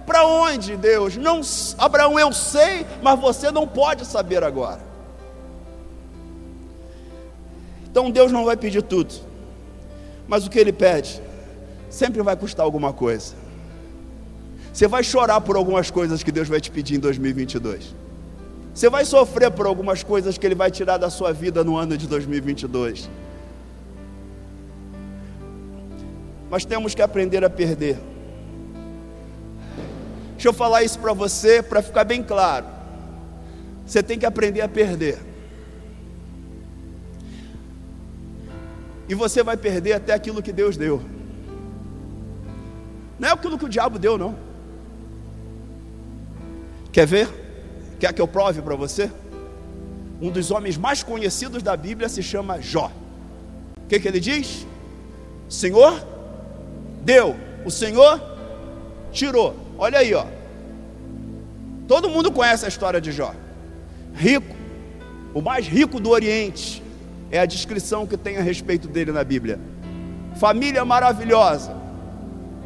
[0.08, 1.16] Para onde, Deus?
[1.16, 1.42] Não,
[1.78, 4.82] Abraão, eu sei, mas você não pode saber agora.
[7.92, 9.14] Então Deus não vai pedir tudo.
[10.28, 11.22] Mas o que ele pede
[11.92, 13.36] sempre vai custar alguma coisa.
[14.74, 17.94] Você vai chorar por algumas coisas que Deus vai te pedir em 2022.
[18.74, 21.98] Você vai sofrer por algumas coisas que Ele vai tirar da sua vida no ano
[21.98, 23.10] de 2022.
[26.50, 27.98] Mas temos que aprender a perder.
[30.32, 32.66] Deixa eu falar isso para você, para ficar bem claro.
[33.86, 35.20] Você tem que aprender a perder.
[39.10, 41.02] E você vai perder até aquilo que Deus deu.
[43.20, 44.36] Não é aquilo que o diabo deu, não.
[46.92, 47.28] Quer ver?
[48.00, 49.12] Quer que eu prove para você?
[50.22, 52.92] Um dos homens mais conhecidos da Bíblia se chama Jó.
[53.78, 54.66] O que, que ele diz?
[55.50, 56.06] Senhor
[57.04, 57.36] deu,
[57.66, 58.22] o Senhor
[59.12, 59.56] tirou.
[59.78, 60.26] Olha aí, ó.
[61.88, 63.34] Todo mundo conhece a história de Jó.
[64.14, 64.56] Rico,
[65.34, 66.84] o mais rico do Oriente,
[67.32, 69.60] é a descrição que tem a respeito dele na Bíblia.
[70.36, 71.76] Família maravilhosa,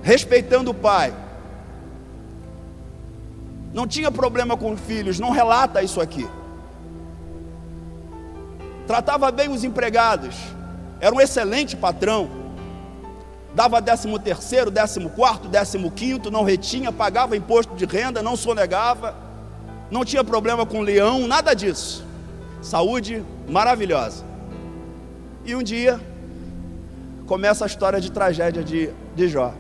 [0.02, 1.14] respeitando o pai.
[3.74, 6.28] Não tinha problema com filhos, não relata isso aqui.
[8.86, 10.36] Tratava bem os empregados,
[11.00, 12.30] era um excelente patrão.
[13.56, 19.16] Dava décimo terceiro, décimo quarto, décimo quinto, não retinha, pagava imposto de renda, não sonegava,
[19.92, 22.04] não tinha problema com leão, nada disso.
[22.62, 24.24] Saúde maravilhosa.
[25.46, 26.00] E um dia
[27.28, 29.54] começa a história de tragédia de, de Jó.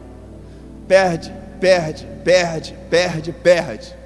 [0.88, 4.03] Perde, perde, perde, perde, perde.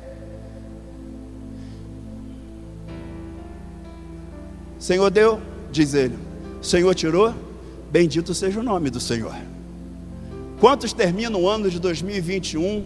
[4.87, 6.17] Senhor deu, diz ele.
[6.61, 7.33] Senhor tirou,
[7.91, 9.35] bendito seja o nome do Senhor.
[10.61, 12.85] Quantos terminam o ano de 2021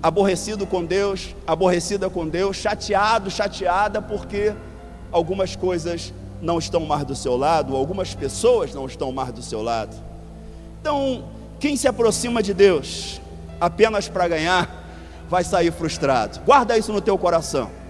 [0.00, 4.54] aborrecido com Deus, aborrecida com Deus, chateado, chateada porque
[5.10, 9.62] algumas coisas não estão mais do seu lado, algumas pessoas não estão mais do seu
[9.62, 9.96] lado.
[10.80, 11.24] Então,
[11.58, 13.20] quem se aproxima de Deus
[13.60, 14.86] apenas para ganhar,
[15.28, 16.38] vai sair frustrado.
[16.46, 17.82] Guarda isso no teu coração.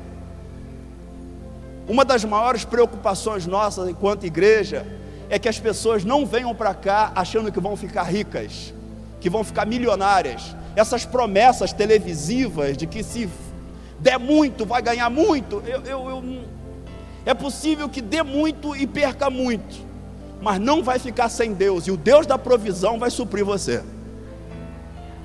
[1.87, 4.87] Uma das maiores preocupações nossas enquanto igreja
[5.29, 8.73] é que as pessoas não venham para cá achando que vão ficar ricas,
[9.21, 10.57] que vão ficar milionárias.
[10.75, 13.29] Essas promessas televisivas de que se
[14.01, 16.45] der muito, vai ganhar muito, eu, eu, eu
[17.27, 19.77] é possível que dê muito e perca muito,
[20.43, 23.83] mas não vai ficar sem Deus, e o Deus da provisão vai suprir você.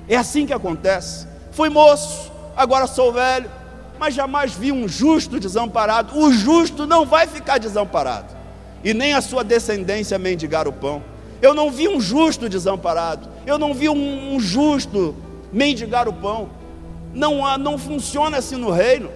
[0.08, 1.26] É assim que acontece.
[1.52, 3.50] Fui moço, agora sou velho,
[4.00, 6.18] mas jamais vi um justo desamparado.
[6.18, 8.34] O justo não vai ficar desamparado,
[8.82, 11.02] e nem a sua descendência mendigar o pão.
[11.42, 15.14] Eu não vi um justo desamparado, eu não vi um, um justo
[15.52, 16.48] mendigar o pão.
[17.12, 19.10] Não, não funciona assim no reino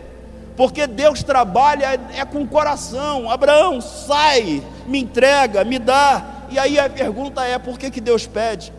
[0.57, 3.29] porque Deus trabalha é com o coração.
[3.29, 6.25] Abraão, sai, me entrega, me dá.
[6.51, 8.73] E aí a pergunta é: por que, que Deus pede?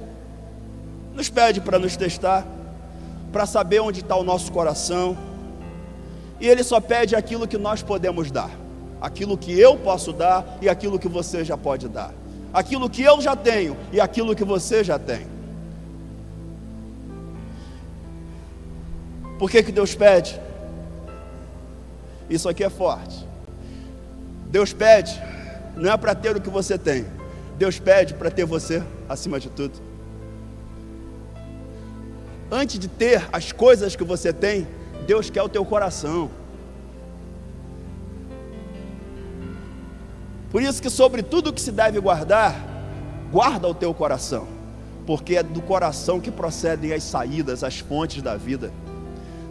[1.14, 2.46] Nos pede para nos testar,
[3.32, 5.18] para saber onde está o nosso coração.
[6.40, 8.52] E Ele só pede aquilo que nós podemos dar,
[9.02, 12.14] aquilo que eu posso dar e aquilo que você já pode dar,
[12.54, 15.28] aquilo que eu já tenho e aquilo que você já tem.
[19.38, 20.40] Por que, que Deus pede?
[22.30, 23.26] Isso aqui é forte.
[24.50, 25.22] Deus pede,
[25.76, 27.06] não é para ter o que você tem,
[27.58, 29.74] Deus pede para ter você acima de tudo.
[32.52, 34.68] Antes de ter as coisas que você tem,
[35.06, 36.30] Deus quer o teu coração.
[40.52, 42.56] Por isso que sobre tudo que se deve guardar,
[43.32, 44.48] guarda o teu coração,
[45.06, 48.72] porque é do coração que procedem as saídas, as fontes da vida.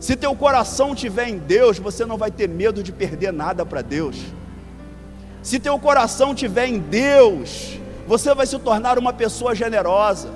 [0.00, 3.82] Se teu coração estiver em Deus, você não vai ter medo de perder nada para
[3.82, 4.18] Deus.
[5.42, 10.30] Se teu coração estiver em Deus, você vai se tornar uma pessoa generosa.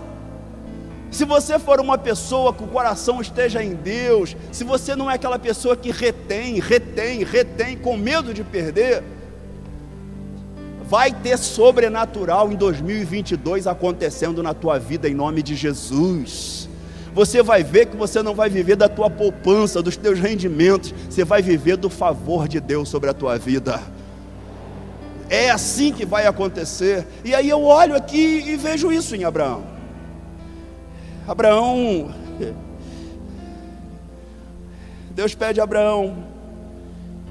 [1.11, 5.14] Se você for uma pessoa que o coração esteja em Deus, se você não é
[5.14, 9.03] aquela pessoa que retém, retém, retém, com medo de perder,
[10.83, 16.68] vai ter sobrenatural em 2022 acontecendo na tua vida em nome de Jesus
[17.18, 21.25] você vai ver que você não vai viver da tua poupança, dos teus rendimentos, você
[21.25, 23.81] vai viver do favor de Deus sobre a tua vida.
[25.29, 27.05] É assim que vai acontecer.
[27.25, 29.78] E aí eu olho aqui e vejo isso em Abraão.
[31.29, 32.12] Abraão,
[35.11, 36.24] Deus pede a Abraão: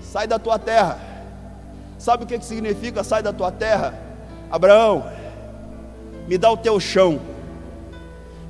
[0.01, 0.99] sai da tua terra.
[1.97, 3.93] Sabe o que, que significa sai da tua terra?
[4.51, 5.03] Abraão,
[6.27, 7.19] me dá o teu chão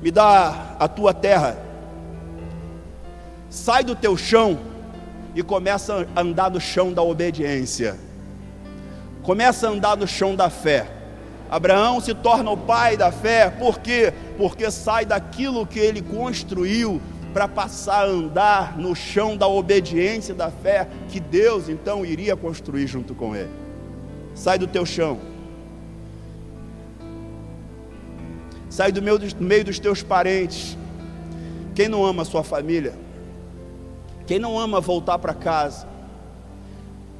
[0.00, 1.56] me dá a tua terra,
[3.50, 4.58] sai do teu chão
[5.34, 7.98] e começa a andar no chão da obediência,
[9.22, 10.86] começa a andar no chão da fé.
[11.50, 14.12] Abraão se torna o pai da fé, por quê?
[14.36, 17.00] Porque sai daquilo que ele construiu
[17.32, 22.86] para passar a andar no chão da obediência da fé que Deus então iria construir
[22.86, 23.50] junto com ele.
[24.34, 25.18] Sai do teu chão
[28.78, 30.78] sai do do meio dos teus parentes.
[31.74, 32.94] Quem não ama a sua família?
[34.24, 35.84] Quem não ama voltar para casa?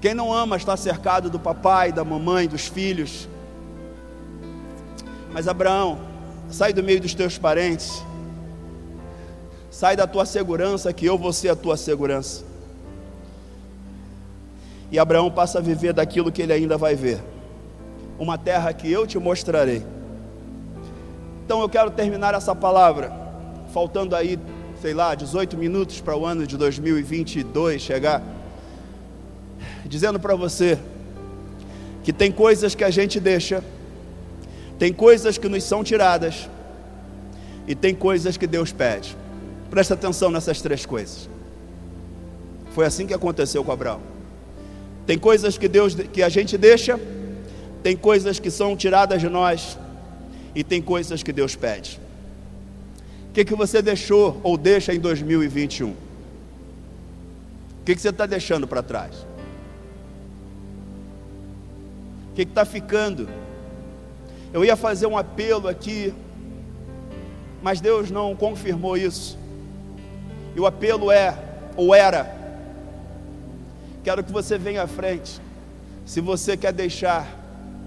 [0.01, 3.29] Quem não ama estar cercado do papai, da mamãe, dos filhos?
[5.33, 5.99] Mas Abraão,
[6.51, 8.03] sai do meio dos teus parentes
[9.79, 12.43] Sai da tua segurança, que eu vou ser a tua segurança.
[14.91, 17.20] E Abraão passa a viver daquilo que ele ainda vai ver.
[18.18, 19.85] Uma terra que eu te mostrarei.
[21.45, 23.12] Então eu quero terminar essa palavra,
[23.72, 24.37] faltando aí,
[24.83, 28.20] sei lá, 18 minutos para o ano de 2022 chegar,
[29.87, 30.76] dizendo para você
[32.03, 33.62] que tem coisas que a gente deixa,
[34.79, 36.49] tem coisas que nos são tiradas,
[37.68, 39.14] e tem coisas que Deus pede.
[39.68, 41.29] Presta atenção nessas três coisas.
[42.72, 44.01] Foi assim que aconteceu com Abraão.
[45.07, 46.99] Tem coisas que Deus que a gente deixa,
[47.83, 49.79] tem coisas que são tiradas de nós
[50.55, 52.01] e tem coisas que Deus pede.
[53.29, 55.91] O que, que você deixou ou deixa em 2021?
[55.91, 55.97] O
[57.85, 59.14] que, que você está deixando para trás?
[62.33, 63.29] O que está ficando?
[64.53, 66.14] Eu ia fazer um apelo aqui
[67.62, 69.38] mas Deus não confirmou isso.
[70.55, 71.36] E o apelo é,
[71.76, 72.34] ou era,
[74.03, 75.40] quero que você venha à frente,
[76.05, 77.26] se você quer deixar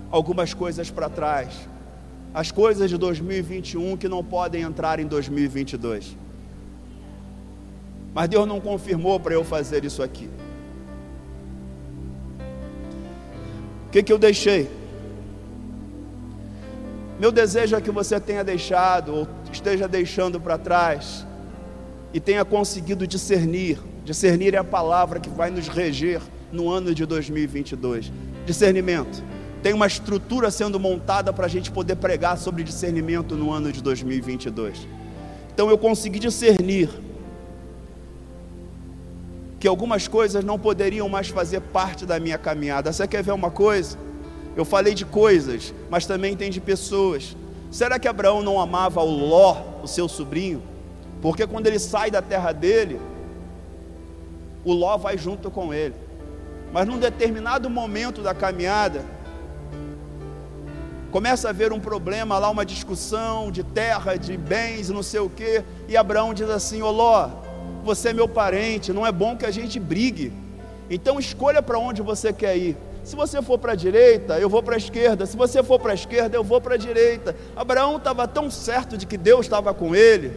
[0.10, 1.50] algumas coisas para trás,
[2.34, 6.16] as coisas de 2021 que não podem entrar em 2022.
[8.14, 10.30] Mas Deus não confirmou para eu fazer isso aqui.
[13.88, 14.70] O que, que eu deixei?
[17.22, 21.24] Meu desejo é que você tenha deixado, ou esteja deixando para trás,
[22.12, 23.78] e tenha conseguido discernir.
[24.04, 26.20] Discernir é a palavra que vai nos reger
[26.52, 28.12] no ano de 2022.
[28.44, 29.24] Discernimento.
[29.62, 33.84] Tem uma estrutura sendo montada para a gente poder pregar sobre discernimento no ano de
[33.84, 34.88] 2022.
[35.54, 36.90] Então eu consegui discernir
[39.60, 42.92] que algumas coisas não poderiam mais fazer parte da minha caminhada.
[42.92, 43.96] Você quer ver uma coisa?
[44.56, 47.36] Eu falei de coisas, mas também tem de pessoas.
[47.72, 50.62] Será que Abraão não amava o Ló, o seu sobrinho?
[51.22, 53.00] Porque quando ele sai da terra dele,
[54.66, 55.96] o Ló vai junto com ele.
[56.74, 59.06] Mas num determinado momento da caminhada,
[61.12, 65.30] começa a haver um problema lá, uma discussão de terra, de bens, não sei o
[65.30, 67.30] quê, e Abraão diz assim: Ô Ló,
[67.84, 70.34] você é meu parente, não é bom que a gente brigue.
[70.90, 72.78] Então escolha para onde você quer ir.
[73.04, 75.26] Se você for para a direita, eu vou para a esquerda.
[75.26, 77.36] Se você for para a esquerda, eu vou para a direita.
[77.56, 80.32] Abraão estava tão certo de que Deus estava com ele,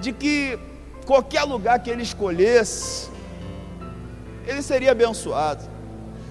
[0.00, 0.58] de que
[1.06, 3.08] qualquer lugar que ele escolhesse,
[4.46, 5.62] ele seria abençoado.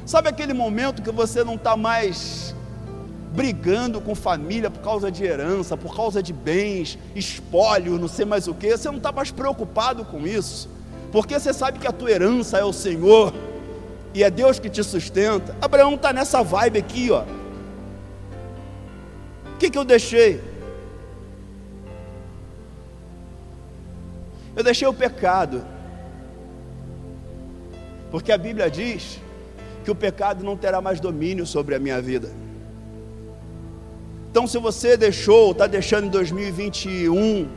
[0.05, 2.53] Sabe aquele momento que você não está mais
[3.31, 8.47] brigando com família por causa de herança, por causa de bens, espólio, não sei mais
[8.47, 10.67] o que, você não está mais preocupado com isso,
[11.11, 13.33] porque você sabe que a tua herança é o Senhor
[14.13, 15.55] e é Deus que te sustenta.
[15.61, 17.23] Abraão está nessa vibe aqui, ó.
[19.53, 20.41] O que, que eu deixei?
[24.55, 25.63] Eu deixei o pecado,
[28.11, 29.19] porque a Bíblia diz
[29.85, 32.29] que o pecado não terá mais domínio sobre a minha vida.
[34.29, 37.47] Então, se você deixou, está deixando em 2021,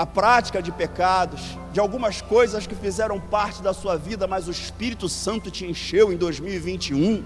[0.00, 4.50] a prática de pecados, de algumas coisas que fizeram parte da sua vida, mas o
[4.50, 7.22] Espírito Santo te encheu em 2021,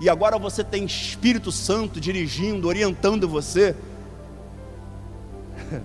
[0.00, 3.74] e agora você tem Espírito Santo dirigindo, orientando você.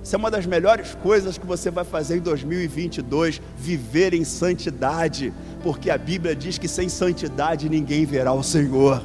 [0.00, 5.34] Isso é uma das melhores coisas que você vai fazer em 2022, viver em santidade,
[5.60, 9.04] porque a Bíblia diz que sem santidade ninguém verá o Senhor.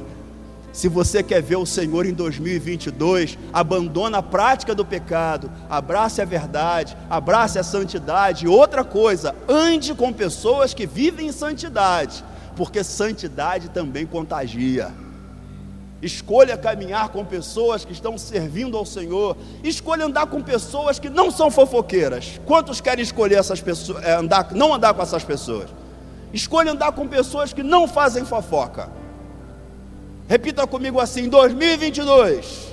[0.72, 6.24] Se você quer ver o Senhor em 2022, abandona a prática do pecado, abrace a
[6.24, 8.46] verdade, abrace a santidade.
[8.46, 14.92] Outra coisa, ande com pessoas que vivem em santidade, porque santidade também contagia.
[16.00, 19.36] Escolha caminhar com pessoas que estão servindo ao Senhor.
[19.62, 22.40] Escolha andar com pessoas que não são fofoqueiras.
[22.46, 25.68] Quantos querem escolher essas pessoas, é, andar, não andar com essas pessoas?
[26.32, 28.99] Escolha andar com pessoas que não fazem fofoca.
[30.30, 32.68] Repita comigo assim: 2022.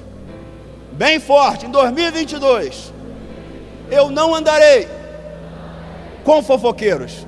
[0.91, 2.93] Bem forte, em 2022.
[3.89, 4.87] Eu não andarei
[6.23, 7.25] com fofoqueiros.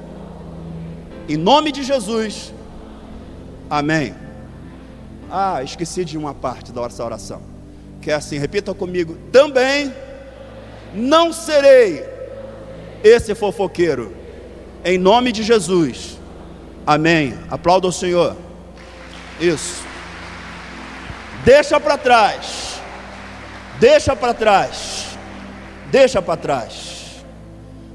[1.28, 2.54] Em nome de Jesus.
[3.68, 4.14] Amém.
[5.32, 7.42] Ah, esqueci de uma parte da nossa oração.
[8.00, 9.18] Que é assim, repita comigo.
[9.32, 9.92] Também
[10.94, 12.06] não serei
[13.04, 14.16] esse fofoqueiro.
[14.86, 16.20] Em nome de Jesus.
[16.86, 17.34] Amém.
[17.50, 18.36] Aplauda o Senhor.
[19.40, 19.89] Isso.
[21.44, 22.80] Deixa para trás.
[23.80, 25.18] Deixa para trás.
[25.92, 27.24] Deixa para trás.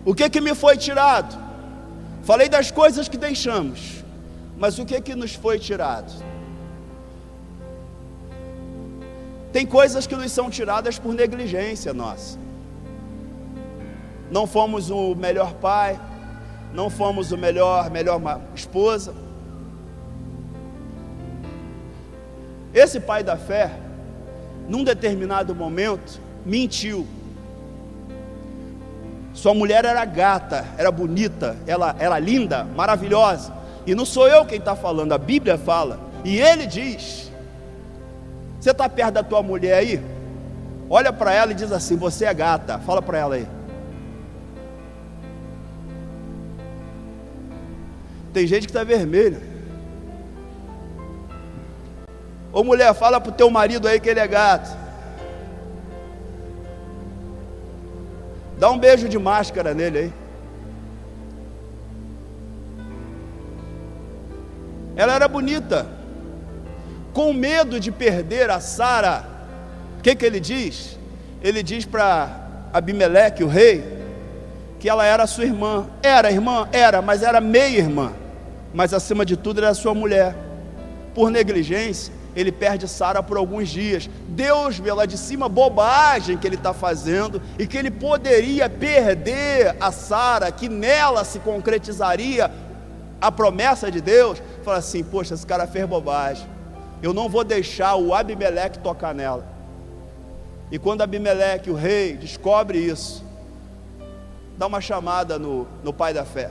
[0.04, 1.42] O que que me foi tirado?
[2.24, 4.04] Falei das coisas que deixamos.
[4.56, 6.12] Mas o que que nos foi tirado?
[9.52, 12.38] Tem coisas que nos são tiradas por negligência nossa.
[14.30, 16.00] não fomos o melhor pai,
[16.72, 18.20] não fomos o melhor, melhor
[18.52, 19.14] esposa.
[22.74, 23.70] Esse pai da fé,
[24.68, 27.06] num determinado momento, mentiu.
[29.32, 33.52] Sua mulher era gata, era bonita, ela era linda, maravilhosa.
[33.86, 36.00] E não sou eu quem está falando, a Bíblia fala.
[36.24, 37.30] E ele diz:
[38.58, 40.02] Você está perto da tua mulher aí?
[40.90, 42.78] Olha para ela e diz assim: Você é gata.
[42.80, 43.46] Fala para ela aí.
[48.32, 49.53] Tem gente que está vermelha.
[52.54, 54.70] Ô mulher, fala pro teu marido aí que ele é gato.
[58.58, 60.12] Dá um beijo de máscara nele aí.
[64.96, 65.86] Ela era bonita.
[67.12, 69.24] Com medo de perder a Sara,
[69.98, 70.98] o que, que ele diz?
[71.42, 73.84] Ele diz para Abimeleque, o rei,
[74.78, 75.88] que ela era sua irmã.
[76.02, 76.68] Era irmã?
[76.72, 78.12] Era, mas era meia irmã
[78.74, 80.34] mas acima de tudo era sua mulher.
[81.14, 84.08] Por negligência, ele perde Sara por alguns dias.
[84.28, 89.76] Deus vê lá de cima bobagem que ele está fazendo e que ele poderia perder
[89.80, 92.50] a Sara, que nela se concretizaria
[93.20, 94.42] a promessa de Deus.
[94.62, 96.46] Fala assim: Poxa, esse cara fez bobagem.
[97.02, 99.46] Eu não vou deixar o Abimeleque tocar nela.
[100.70, 103.22] E quando Abimeleque, o rei, descobre isso,
[104.56, 106.50] dá uma chamada no, no pai da fé.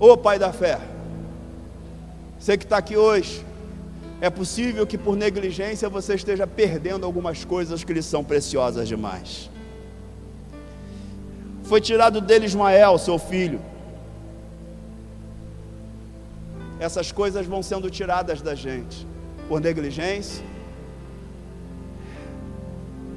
[0.00, 0.78] Ô Pai da fé,
[2.38, 3.44] você que está aqui hoje,
[4.20, 9.48] é possível que por negligência você esteja perdendo algumas coisas que lhe são preciosas demais.
[11.62, 13.60] Foi tirado dele Ismael, seu filho.
[16.80, 19.06] Essas coisas vão sendo tiradas da gente
[19.48, 20.44] por negligência,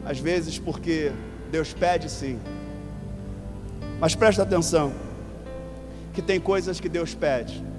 [0.06, 1.12] às vezes porque
[1.52, 2.40] Deus pede sim.
[4.00, 4.94] Mas presta atenção
[6.14, 7.71] que tem coisas que Deus pede.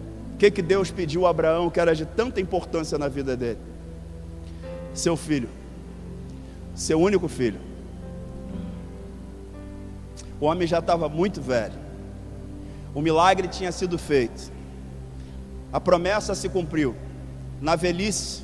[0.43, 3.61] Que, que Deus pediu a Abraão que era de tanta importância na vida dele?
[4.93, 5.49] Seu filho,
[6.74, 7.61] seu único filho.
[10.40, 11.78] O homem já estava muito velho.
[12.93, 14.51] O milagre tinha sido feito.
[15.72, 16.97] A promessa se cumpriu.
[17.61, 18.43] Na velhice,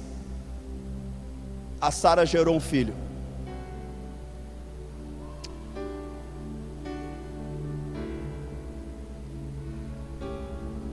[1.80, 2.94] a Sara gerou um filho.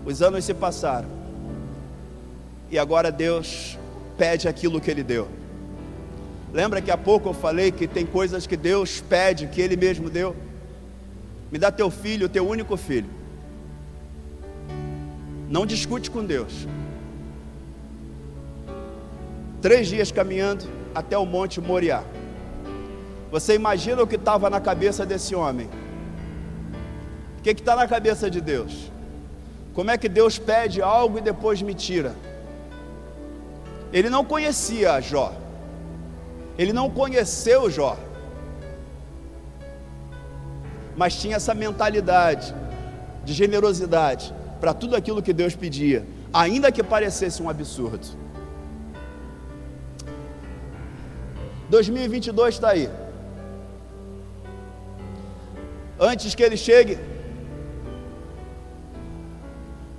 [0.06, 1.10] Os anos se passaram.
[2.70, 3.78] E agora Deus
[4.18, 5.28] pede aquilo que Ele deu.
[6.54, 10.10] Lembra que há pouco eu falei que tem coisas que Deus pede, que Ele mesmo
[10.10, 10.36] deu?
[11.52, 13.10] Me dá teu filho, teu único filho.
[15.50, 16.68] Não discute com Deus.
[19.62, 22.04] Três dias caminhando até o Monte Moriá.
[23.32, 25.68] Você imagina o que estava na cabeça desse homem?
[27.40, 28.92] O que está na cabeça de Deus?
[29.76, 32.16] Como é que Deus pede algo e depois me tira?
[33.92, 35.34] Ele não conhecia Jó.
[36.58, 37.98] Ele não conheceu Jó.
[40.96, 42.56] Mas tinha essa mentalidade
[43.26, 48.08] de generosidade para tudo aquilo que Deus pedia, ainda que parecesse um absurdo.
[51.70, 52.90] 2022 está aí.
[56.00, 56.98] Antes que ele chegue,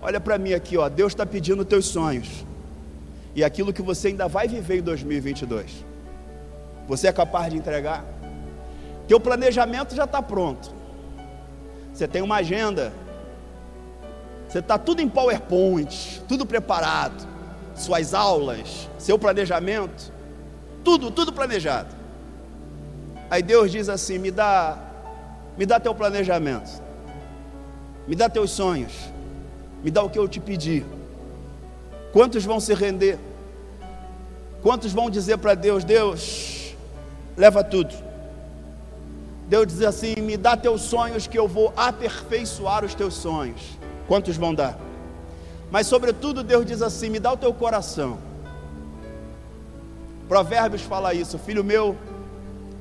[0.07, 0.89] Olha para mim aqui, ó.
[0.89, 2.47] Deus está pedindo teus sonhos
[3.35, 5.85] e aquilo que você ainda vai viver em 2022.
[6.87, 8.05] Você é capaz de entregar?
[9.09, 10.71] Teu planejamento já está pronto.
[11.93, 12.93] Você tem uma agenda.
[14.49, 17.27] Você está tudo em PowerPoint, tudo preparado.
[17.75, 20.13] Suas aulas, seu planejamento,
[20.85, 21.93] tudo, tudo planejado.
[23.29, 24.79] Aí Deus diz assim: me dá,
[25.59, 26.81] me dá teu planejamento,
[28.07, 29.16] me dá teus sonhos
[29.83, 30.85] me dá o que eu te pedi.
[32.13, 33.19] Quantos vão se render?
[34.63, 36.75] Quantos vão dizer para Deus: Deus,
[37.37, 37.95] leva tudo.
[39.49, 43.79] Deus diz assim: me dá teus sonhos que eu vou aperfeiçoar os teus sonhos.
[44.09, 44.79] Quantos vão dar?
[45.71, 48.19] Mas, sobretudo, Deus diz assim: me dá o teu coração.
[50.29, 51.97] Provérbios fala isso, filho meu,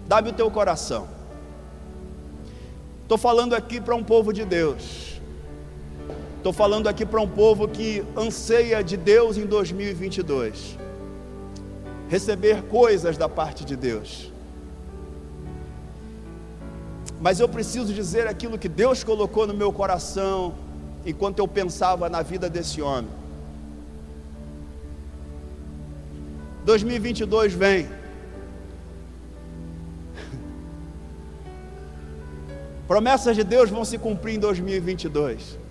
[0.08, 1.08] dá-me o teu coração.
[3.04, 5.15] Estou falando aqui para um povo de Deus
[6.46, 10.78] Estou falando aqui para um povo que anseia de Deus em 2022
[12.08, 14.32] receber coisas da parte de Deus.
[17.20, 20.54] Mas eu preciso dizer aquilo que Deus colocou no meu coração
[21.04, 23.10] enquanto eu pensava na vida desse homem.
[26.64, 27.90] 2022 vem.
[32.88, 35.65] Promessas de Deus vão se cumprir em 2022.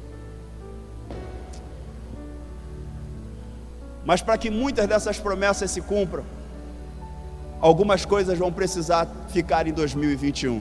[4.04, 6.24] Mas para que muitas dessas promessas se cumpram,
[7.60, 10.60] algumas coisas vão precisar ficar em 2021.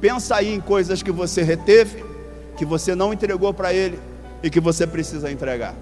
[0.00, 2.04] Pensa aí em coisas que você reteve,
[2.56, 3.98] que você não entregou para Ele
[4.42, 5.74] e que você precisa entregar.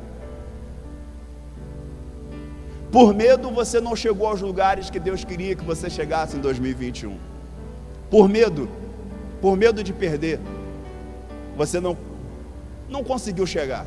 [2.90, 7.18] Por medo você não chegou aos lugares que Deus queria que você chegasse em 2021.
[8.10, 8.68] Por medo,
[9.40, 10.40] por medo de perder,
[11.56, 11.96] você não
[12.88, 13.84] não conseguiu chegar.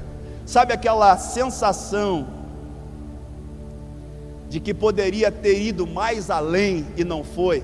[0.50, 2.28] Sabe aquela sensação
[4.50, 7.64] de que poderia ter ido mais além e não foi?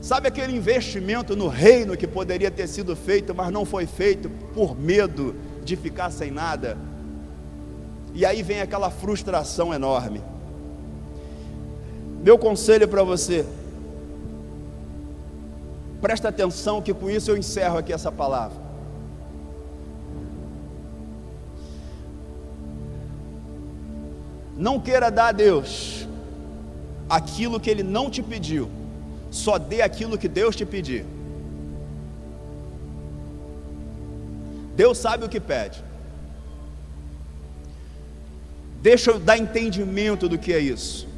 [0.00, 4.76] Sabe aquele investimento no reino que poderia ter sido feito, mas não foi feito por
[4.76, 6.76] medo de ficar sem nada?
[8.12, 10.20] E aí vem aquela frustração enorme.
[12.24, 13.46] Meu conselho para você,
[16.00, 18.65] presta atenção que com isso eu encerro aqui essa palavra.
[24.56, 26.06] Não queira dar a Deus
[27.08, 28.70] aquilo que Ele não te pediu,
[29.30, 31.04] só dê aquilo que Deus te pedir.
[34.74, 35.82] Deus sabe o que pede.
[38.82, 41.08] Deixa eu dar entendimento do que é isso.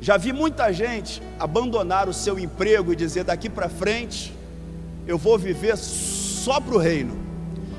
[0.00, 4.34] Já vi muita gente abandonar o seu emprego e dizer: daqui para frente
[5.06, 7.19] eu vou viver só para o reino.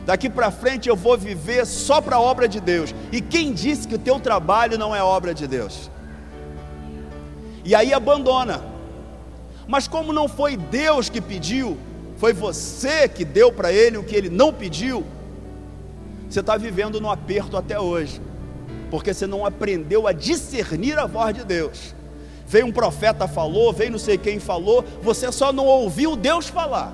[0.05, 2.93] Daqui para frente eu vou viver só para a obra de Deus.
[3.11, 5.89] E quem disse que o teu trabalho não é obra de Deus?
[7.63, 8.63] E aí abandona.
[9.67, 11.77] Mas como não foi Deus que pediu,
[12.17, 15.05] foi você que deu para ele o que ele não pediu,
[16.29, 18.21] você está vivendo no aperto até hoje,
[18.89, 21.93] porque você não aprendeu a discernir a voz de Deus.
[22.47, 26.93] Veio um profeta falou, veio não sei quem falou, você só não ouviu Deus falar.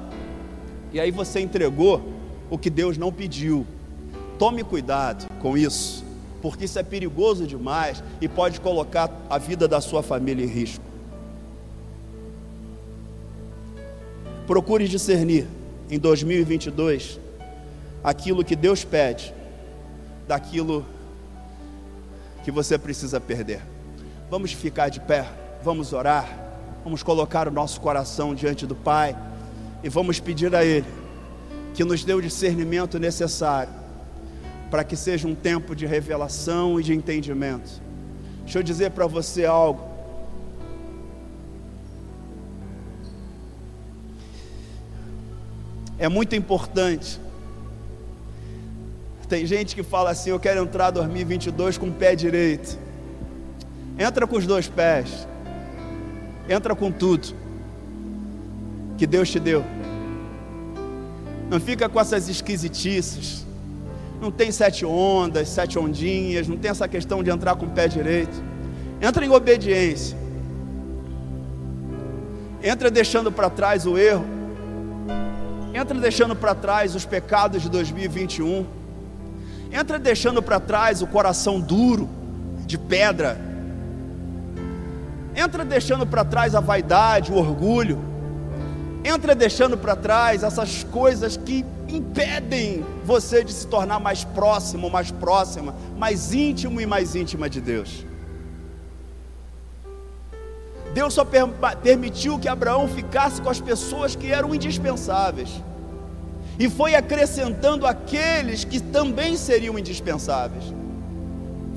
[0.91, 2.16] E aí você entregou
[2.49, 3.65] o que Deus não pediu.
[4.37, 6.03] Tome cuidado com isso,
[6.41, 10.83] porque isso é perigoso demais e pode colocar a vida da sua família em risco.
[14.45, 15.47] Procure discernir
[15.89, 17.19] em 2022
[18.03, 19.33] aquilo que Deus pede
[20.27, 20.85] daquilo
[22.43, 23.61] que você precisa perder.
[24.29, 25.27] Vamos ficar de pé,
[25.63, 26.27] vamos orar,
[26.83, 29.17] vamos colocar o nosso coração diante do Pai
[29.83, 30.85] e vamos pedir a Ele
[31.77, 33.71] que nos dê o discernimento necessário
[34.69, 37.81] para que seja um tempo de revelação e de entendimento.
[38.41, 39.87] Deixa eu dizer para você algo.
[45.97, 47.21] É muito importante
[49.27, 52.77] tem gente que fala assim: eu quero entrar 2022 com o pé direito.
[53.99, 55.27] Entra com os dois pés.
[56.49, 57.35] Entra com tudo
[58.97, 59.63] que Deus te deu.
[61.49, 63.45] Não fica com essas esquisitices.
[64.21, 66.47] Não tem sete ondas, sete ondinhas.
[66.47, 68.41] Não tem essa questão de entrar com o pé direito.
[69.01, 70.17] Entra em obediência.
[72.63, 74.25] Entra deixando para trás o erro.
[75.73, 78.77] Entra deixando para trás os pecados de 2021
[79.71, 82.09] Entra deixando para trás o coração duro,
[82.65, 83.39] de pedra.
[85.35, 87.99] Entra deixando para trás a vaidade, o orgulho.
[89.07, 95.11] Entra deixando para trás essas coisas que impedem você de se tornar mais próximo, mais
[95.11, 98.05] próxima, mais íntimo e mais íntima de Deus.
[100.93, 101.23] Deus só
[101.81, 105.51] permitiu que Abraão ficasse com as pessoas que eram indispensáveis
[106.59, 110.65] e foi acrescentando aqueles que também seriam indispensáveis.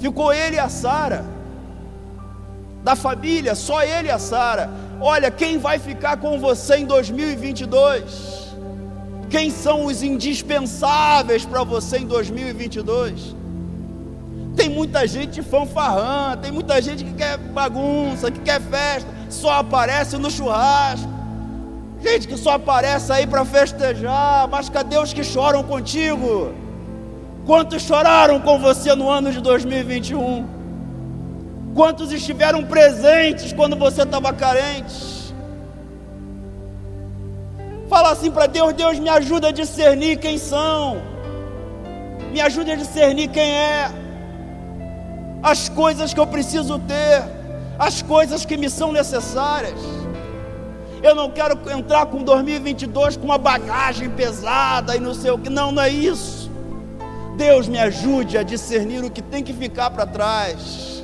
[0.01, 1.25] Ficou ele e a Sara,
[2.83, 4.69] da família, só ele e a Sara.
[5.03, 8.55] Olha, quem vai ficar com você em 2022?
[9.31, 13.35] Quem são os indispensáveis para você em 2022?
[14.55, 20.19] Tem muita gente fanfarrã, tem muita gente que quer bagunça, que quer festa, só aparece
[20.19, 21.09] no churrasco.
[22.03, 26.53] Gente que só aparece aí para festejar, mas cadê os que choram contigo?
[27.47, 30.60] Quantos choraram com você no ano de 2021?
[31.75, 35.33] Quantos estiveram presentes quando você estava carente?
[37.89, 41.01] Fala assim para Deus: Deus me ajuda a discernir quem são,
[42.33, 43.91] me ajuda a discernir quem é,
[45.43, 47.23] as coisas que eu preciso ter,
[47.79, 49.81] as coisas que me são necessárias.
[51.03, 55.49] Eu não quero entrar com 2022 com uma bagagem pesada e não sei o que.
[55.49, 56.51] Não, não é isso.
[57.37, 61.00] Deus me ajude a discernir o que tem que ficar para trás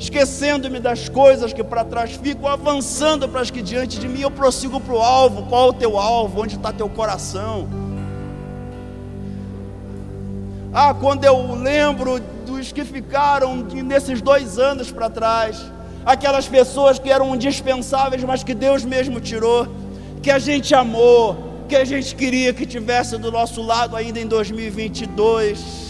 [0.00, 4.30] esquecendo-me das coisas que para trás ficam, avançando para as que diante de mim eu
[4.30, 5.42] prossigo para o alvo.
[5.42, 6.40] Qual é o teu alvo?
[6.40, 7.68] Onde está teu coração?
[10.72, 15.70] Ah, quando eu lembro dos que ficaram nesses dois anos para trás,
[16.06, 19.68] aquelas pessoas que eram indispensáveis, mas que Deus mesmo tirou,
[20.22, 24.26] que a gente amou, que a gente queria que tivesse do nosso lado ainda em
[24.26, 25.89] 2022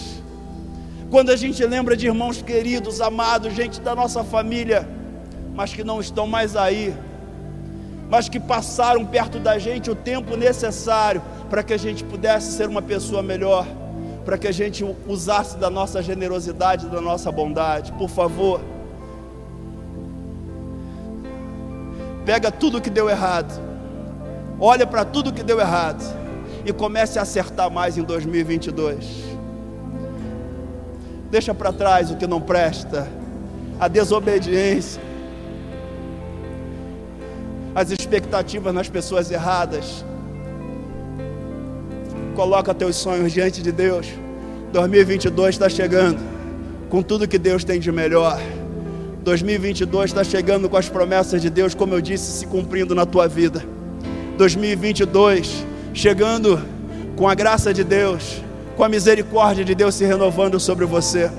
[1.11, 4.89] quando a gente lembra de irmãos queridos, amados, gente da nossa família,
[5.55, 6.95] mas que não estão mais aí,
[8.09, 12.69] mas que passaram perto da gente o tempo necessário para que a gente pudesse ser
[12.69, 13.67] uma pessoa melhor,
[14.25, 18.61] para que a gente usasse da nossa generosidade, da nossa bondade, por favor.
[22.25, 23.61] Pega tudo que deu errado,
[24.61, 26.05] olha para tudo que deu errado
[26.65, 29.30] e comece a acertar mais em 2022
[31.31, 33.07] deixa para trás o que não presta,
[33.79, 35.01] a desobediência,
[37.75, 40.05] as expectativas nas pessoas erradas.
[42.35, 44.09] Coloca teus sonhos diante de Deus.
[44.73, 46.21] 2022 está chegando
[46.89, 48.41] com tudo que Deus tem de melhor.
[49.23, 53.29] 2022 está chegando com as promessas de Deus, como eu disse, se cumprindo na tua
[53.29, 53.63] vida.
[54.37, 56.61] 2022 chegando
[57.17, 58.41] com a graça de Deus
[58.81, 61.31] com a misericórdia de Deus se renovando sobre você.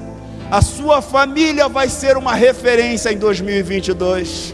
[0.52, 4.54] A sua família vai ser uma referência em 2022.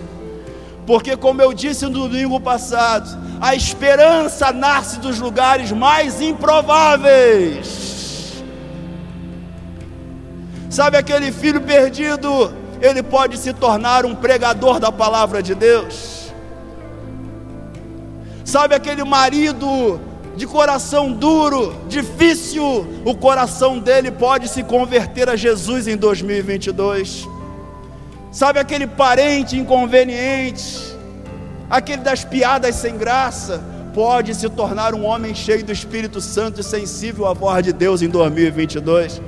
[0.86, 3.10] Porque, como eu disse no domingo passado,
[3.42, 7.66] a esperança nasce dos lugares mais improváveis.
[10.70, 12.54] Sabe aquele filho perdido?
[12.80, 16.32] Ele pode se tornar um pregador da palavra de Deus.
[18.46, 20.00] Sabe aquele marido
[20.38, 27.28] de coração duro, difícil, o coração dele pode se converter a Jesus em 2022.
[28.32, 30.96] Sabe aquele parente inconveniente,
[31.68, 33.64] aquele das piadas sem graça,
[33.96, 38.04] pode se tornar um homem cheio do Espírito Santo e sensível à voz de Deus
[38.04, 39.20] em 2022.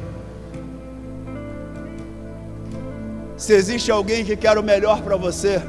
[3.36, 5.60] Se existe alguém que quer o melhor para você,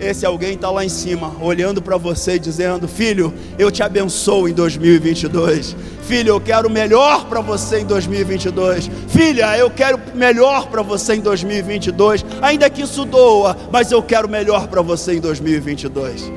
[0.00, 4.48] esse alguém está lá em cima, olhando para você e dizendo: Filho, eu te abençoo
[4.48, 5.76] em 2022.
[6.02, 8.90] Filho, eu quero melhor para você em 2022.
[9.08, 12.24] Filha, eu quero melhor para você em 2022.
[12.40, 16.32] Ainda que isso doa, mas eu quero melhor para você em 2022.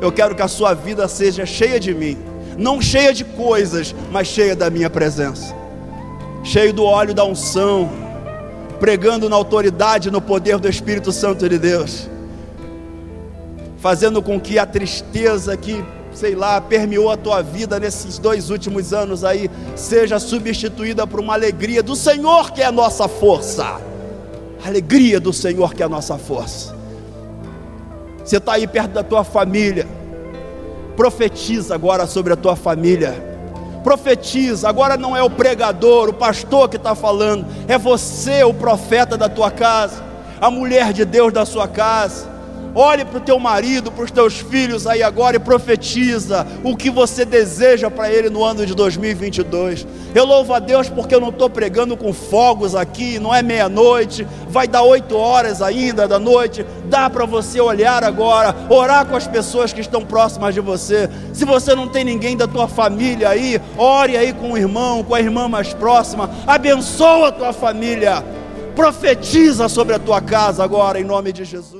[0.00, 2.16] Eu quero que a sua vida seja cheia de mim,
[2.56, 5.54] não cheia de coisas, mas cheia da minha presença,
[6.44, 7.90] cheio do óleo da unção,
[8.78, 12.08] pregando na autoridade, no poder do Espírito Santo de Deus
[13.80, 18.92] fazendo com que a tristeza que, sei lá, permeou a tua vida nesses dois últimos
[18.92, 23.80] anos aí, seja substituída por uma alegria do Senhor que é a nossa força.
[24.64, 26.76] alegria do Senhor que é a nossa força.
[28.22, 29.88] Você está aí perto da tua família,
[30.94, 33.28] profetiza agora sobre a tua família.
[33.82, 39.16] Profetiza, agora não é o pregador, o pastor que está falando, é você, o profeta
[39.16, 40.04] da tua casa,
[40.38, 42.39] a mulher de Deus da sua casa
[42.74, 46.88] Olhe para o teu marido, para os teus filhos aí agora e profetiza o que
[46.88, 49.86] você deseja para ele no ano de 2022.
[50.14, 54.26] Eu louvo a Deus porque eu não estou pregando com fogos aqui, não é meia-noite,
[54.48, 56.64] vai dar oito horas ainda da noite.
[56.86, 61.08] Dá para você olhar agora, orar com as pessoas que estão próximas de você.
[61.32, 65.14] Se você não tem ninguém da tua família aí, ore aí com o irmão, com
[65.14, 68.24] a irmã mais próxima, abençoa a tua família,
[68.76, 71.79] profetiza sobre a tua casa agora, em nome de Jesus.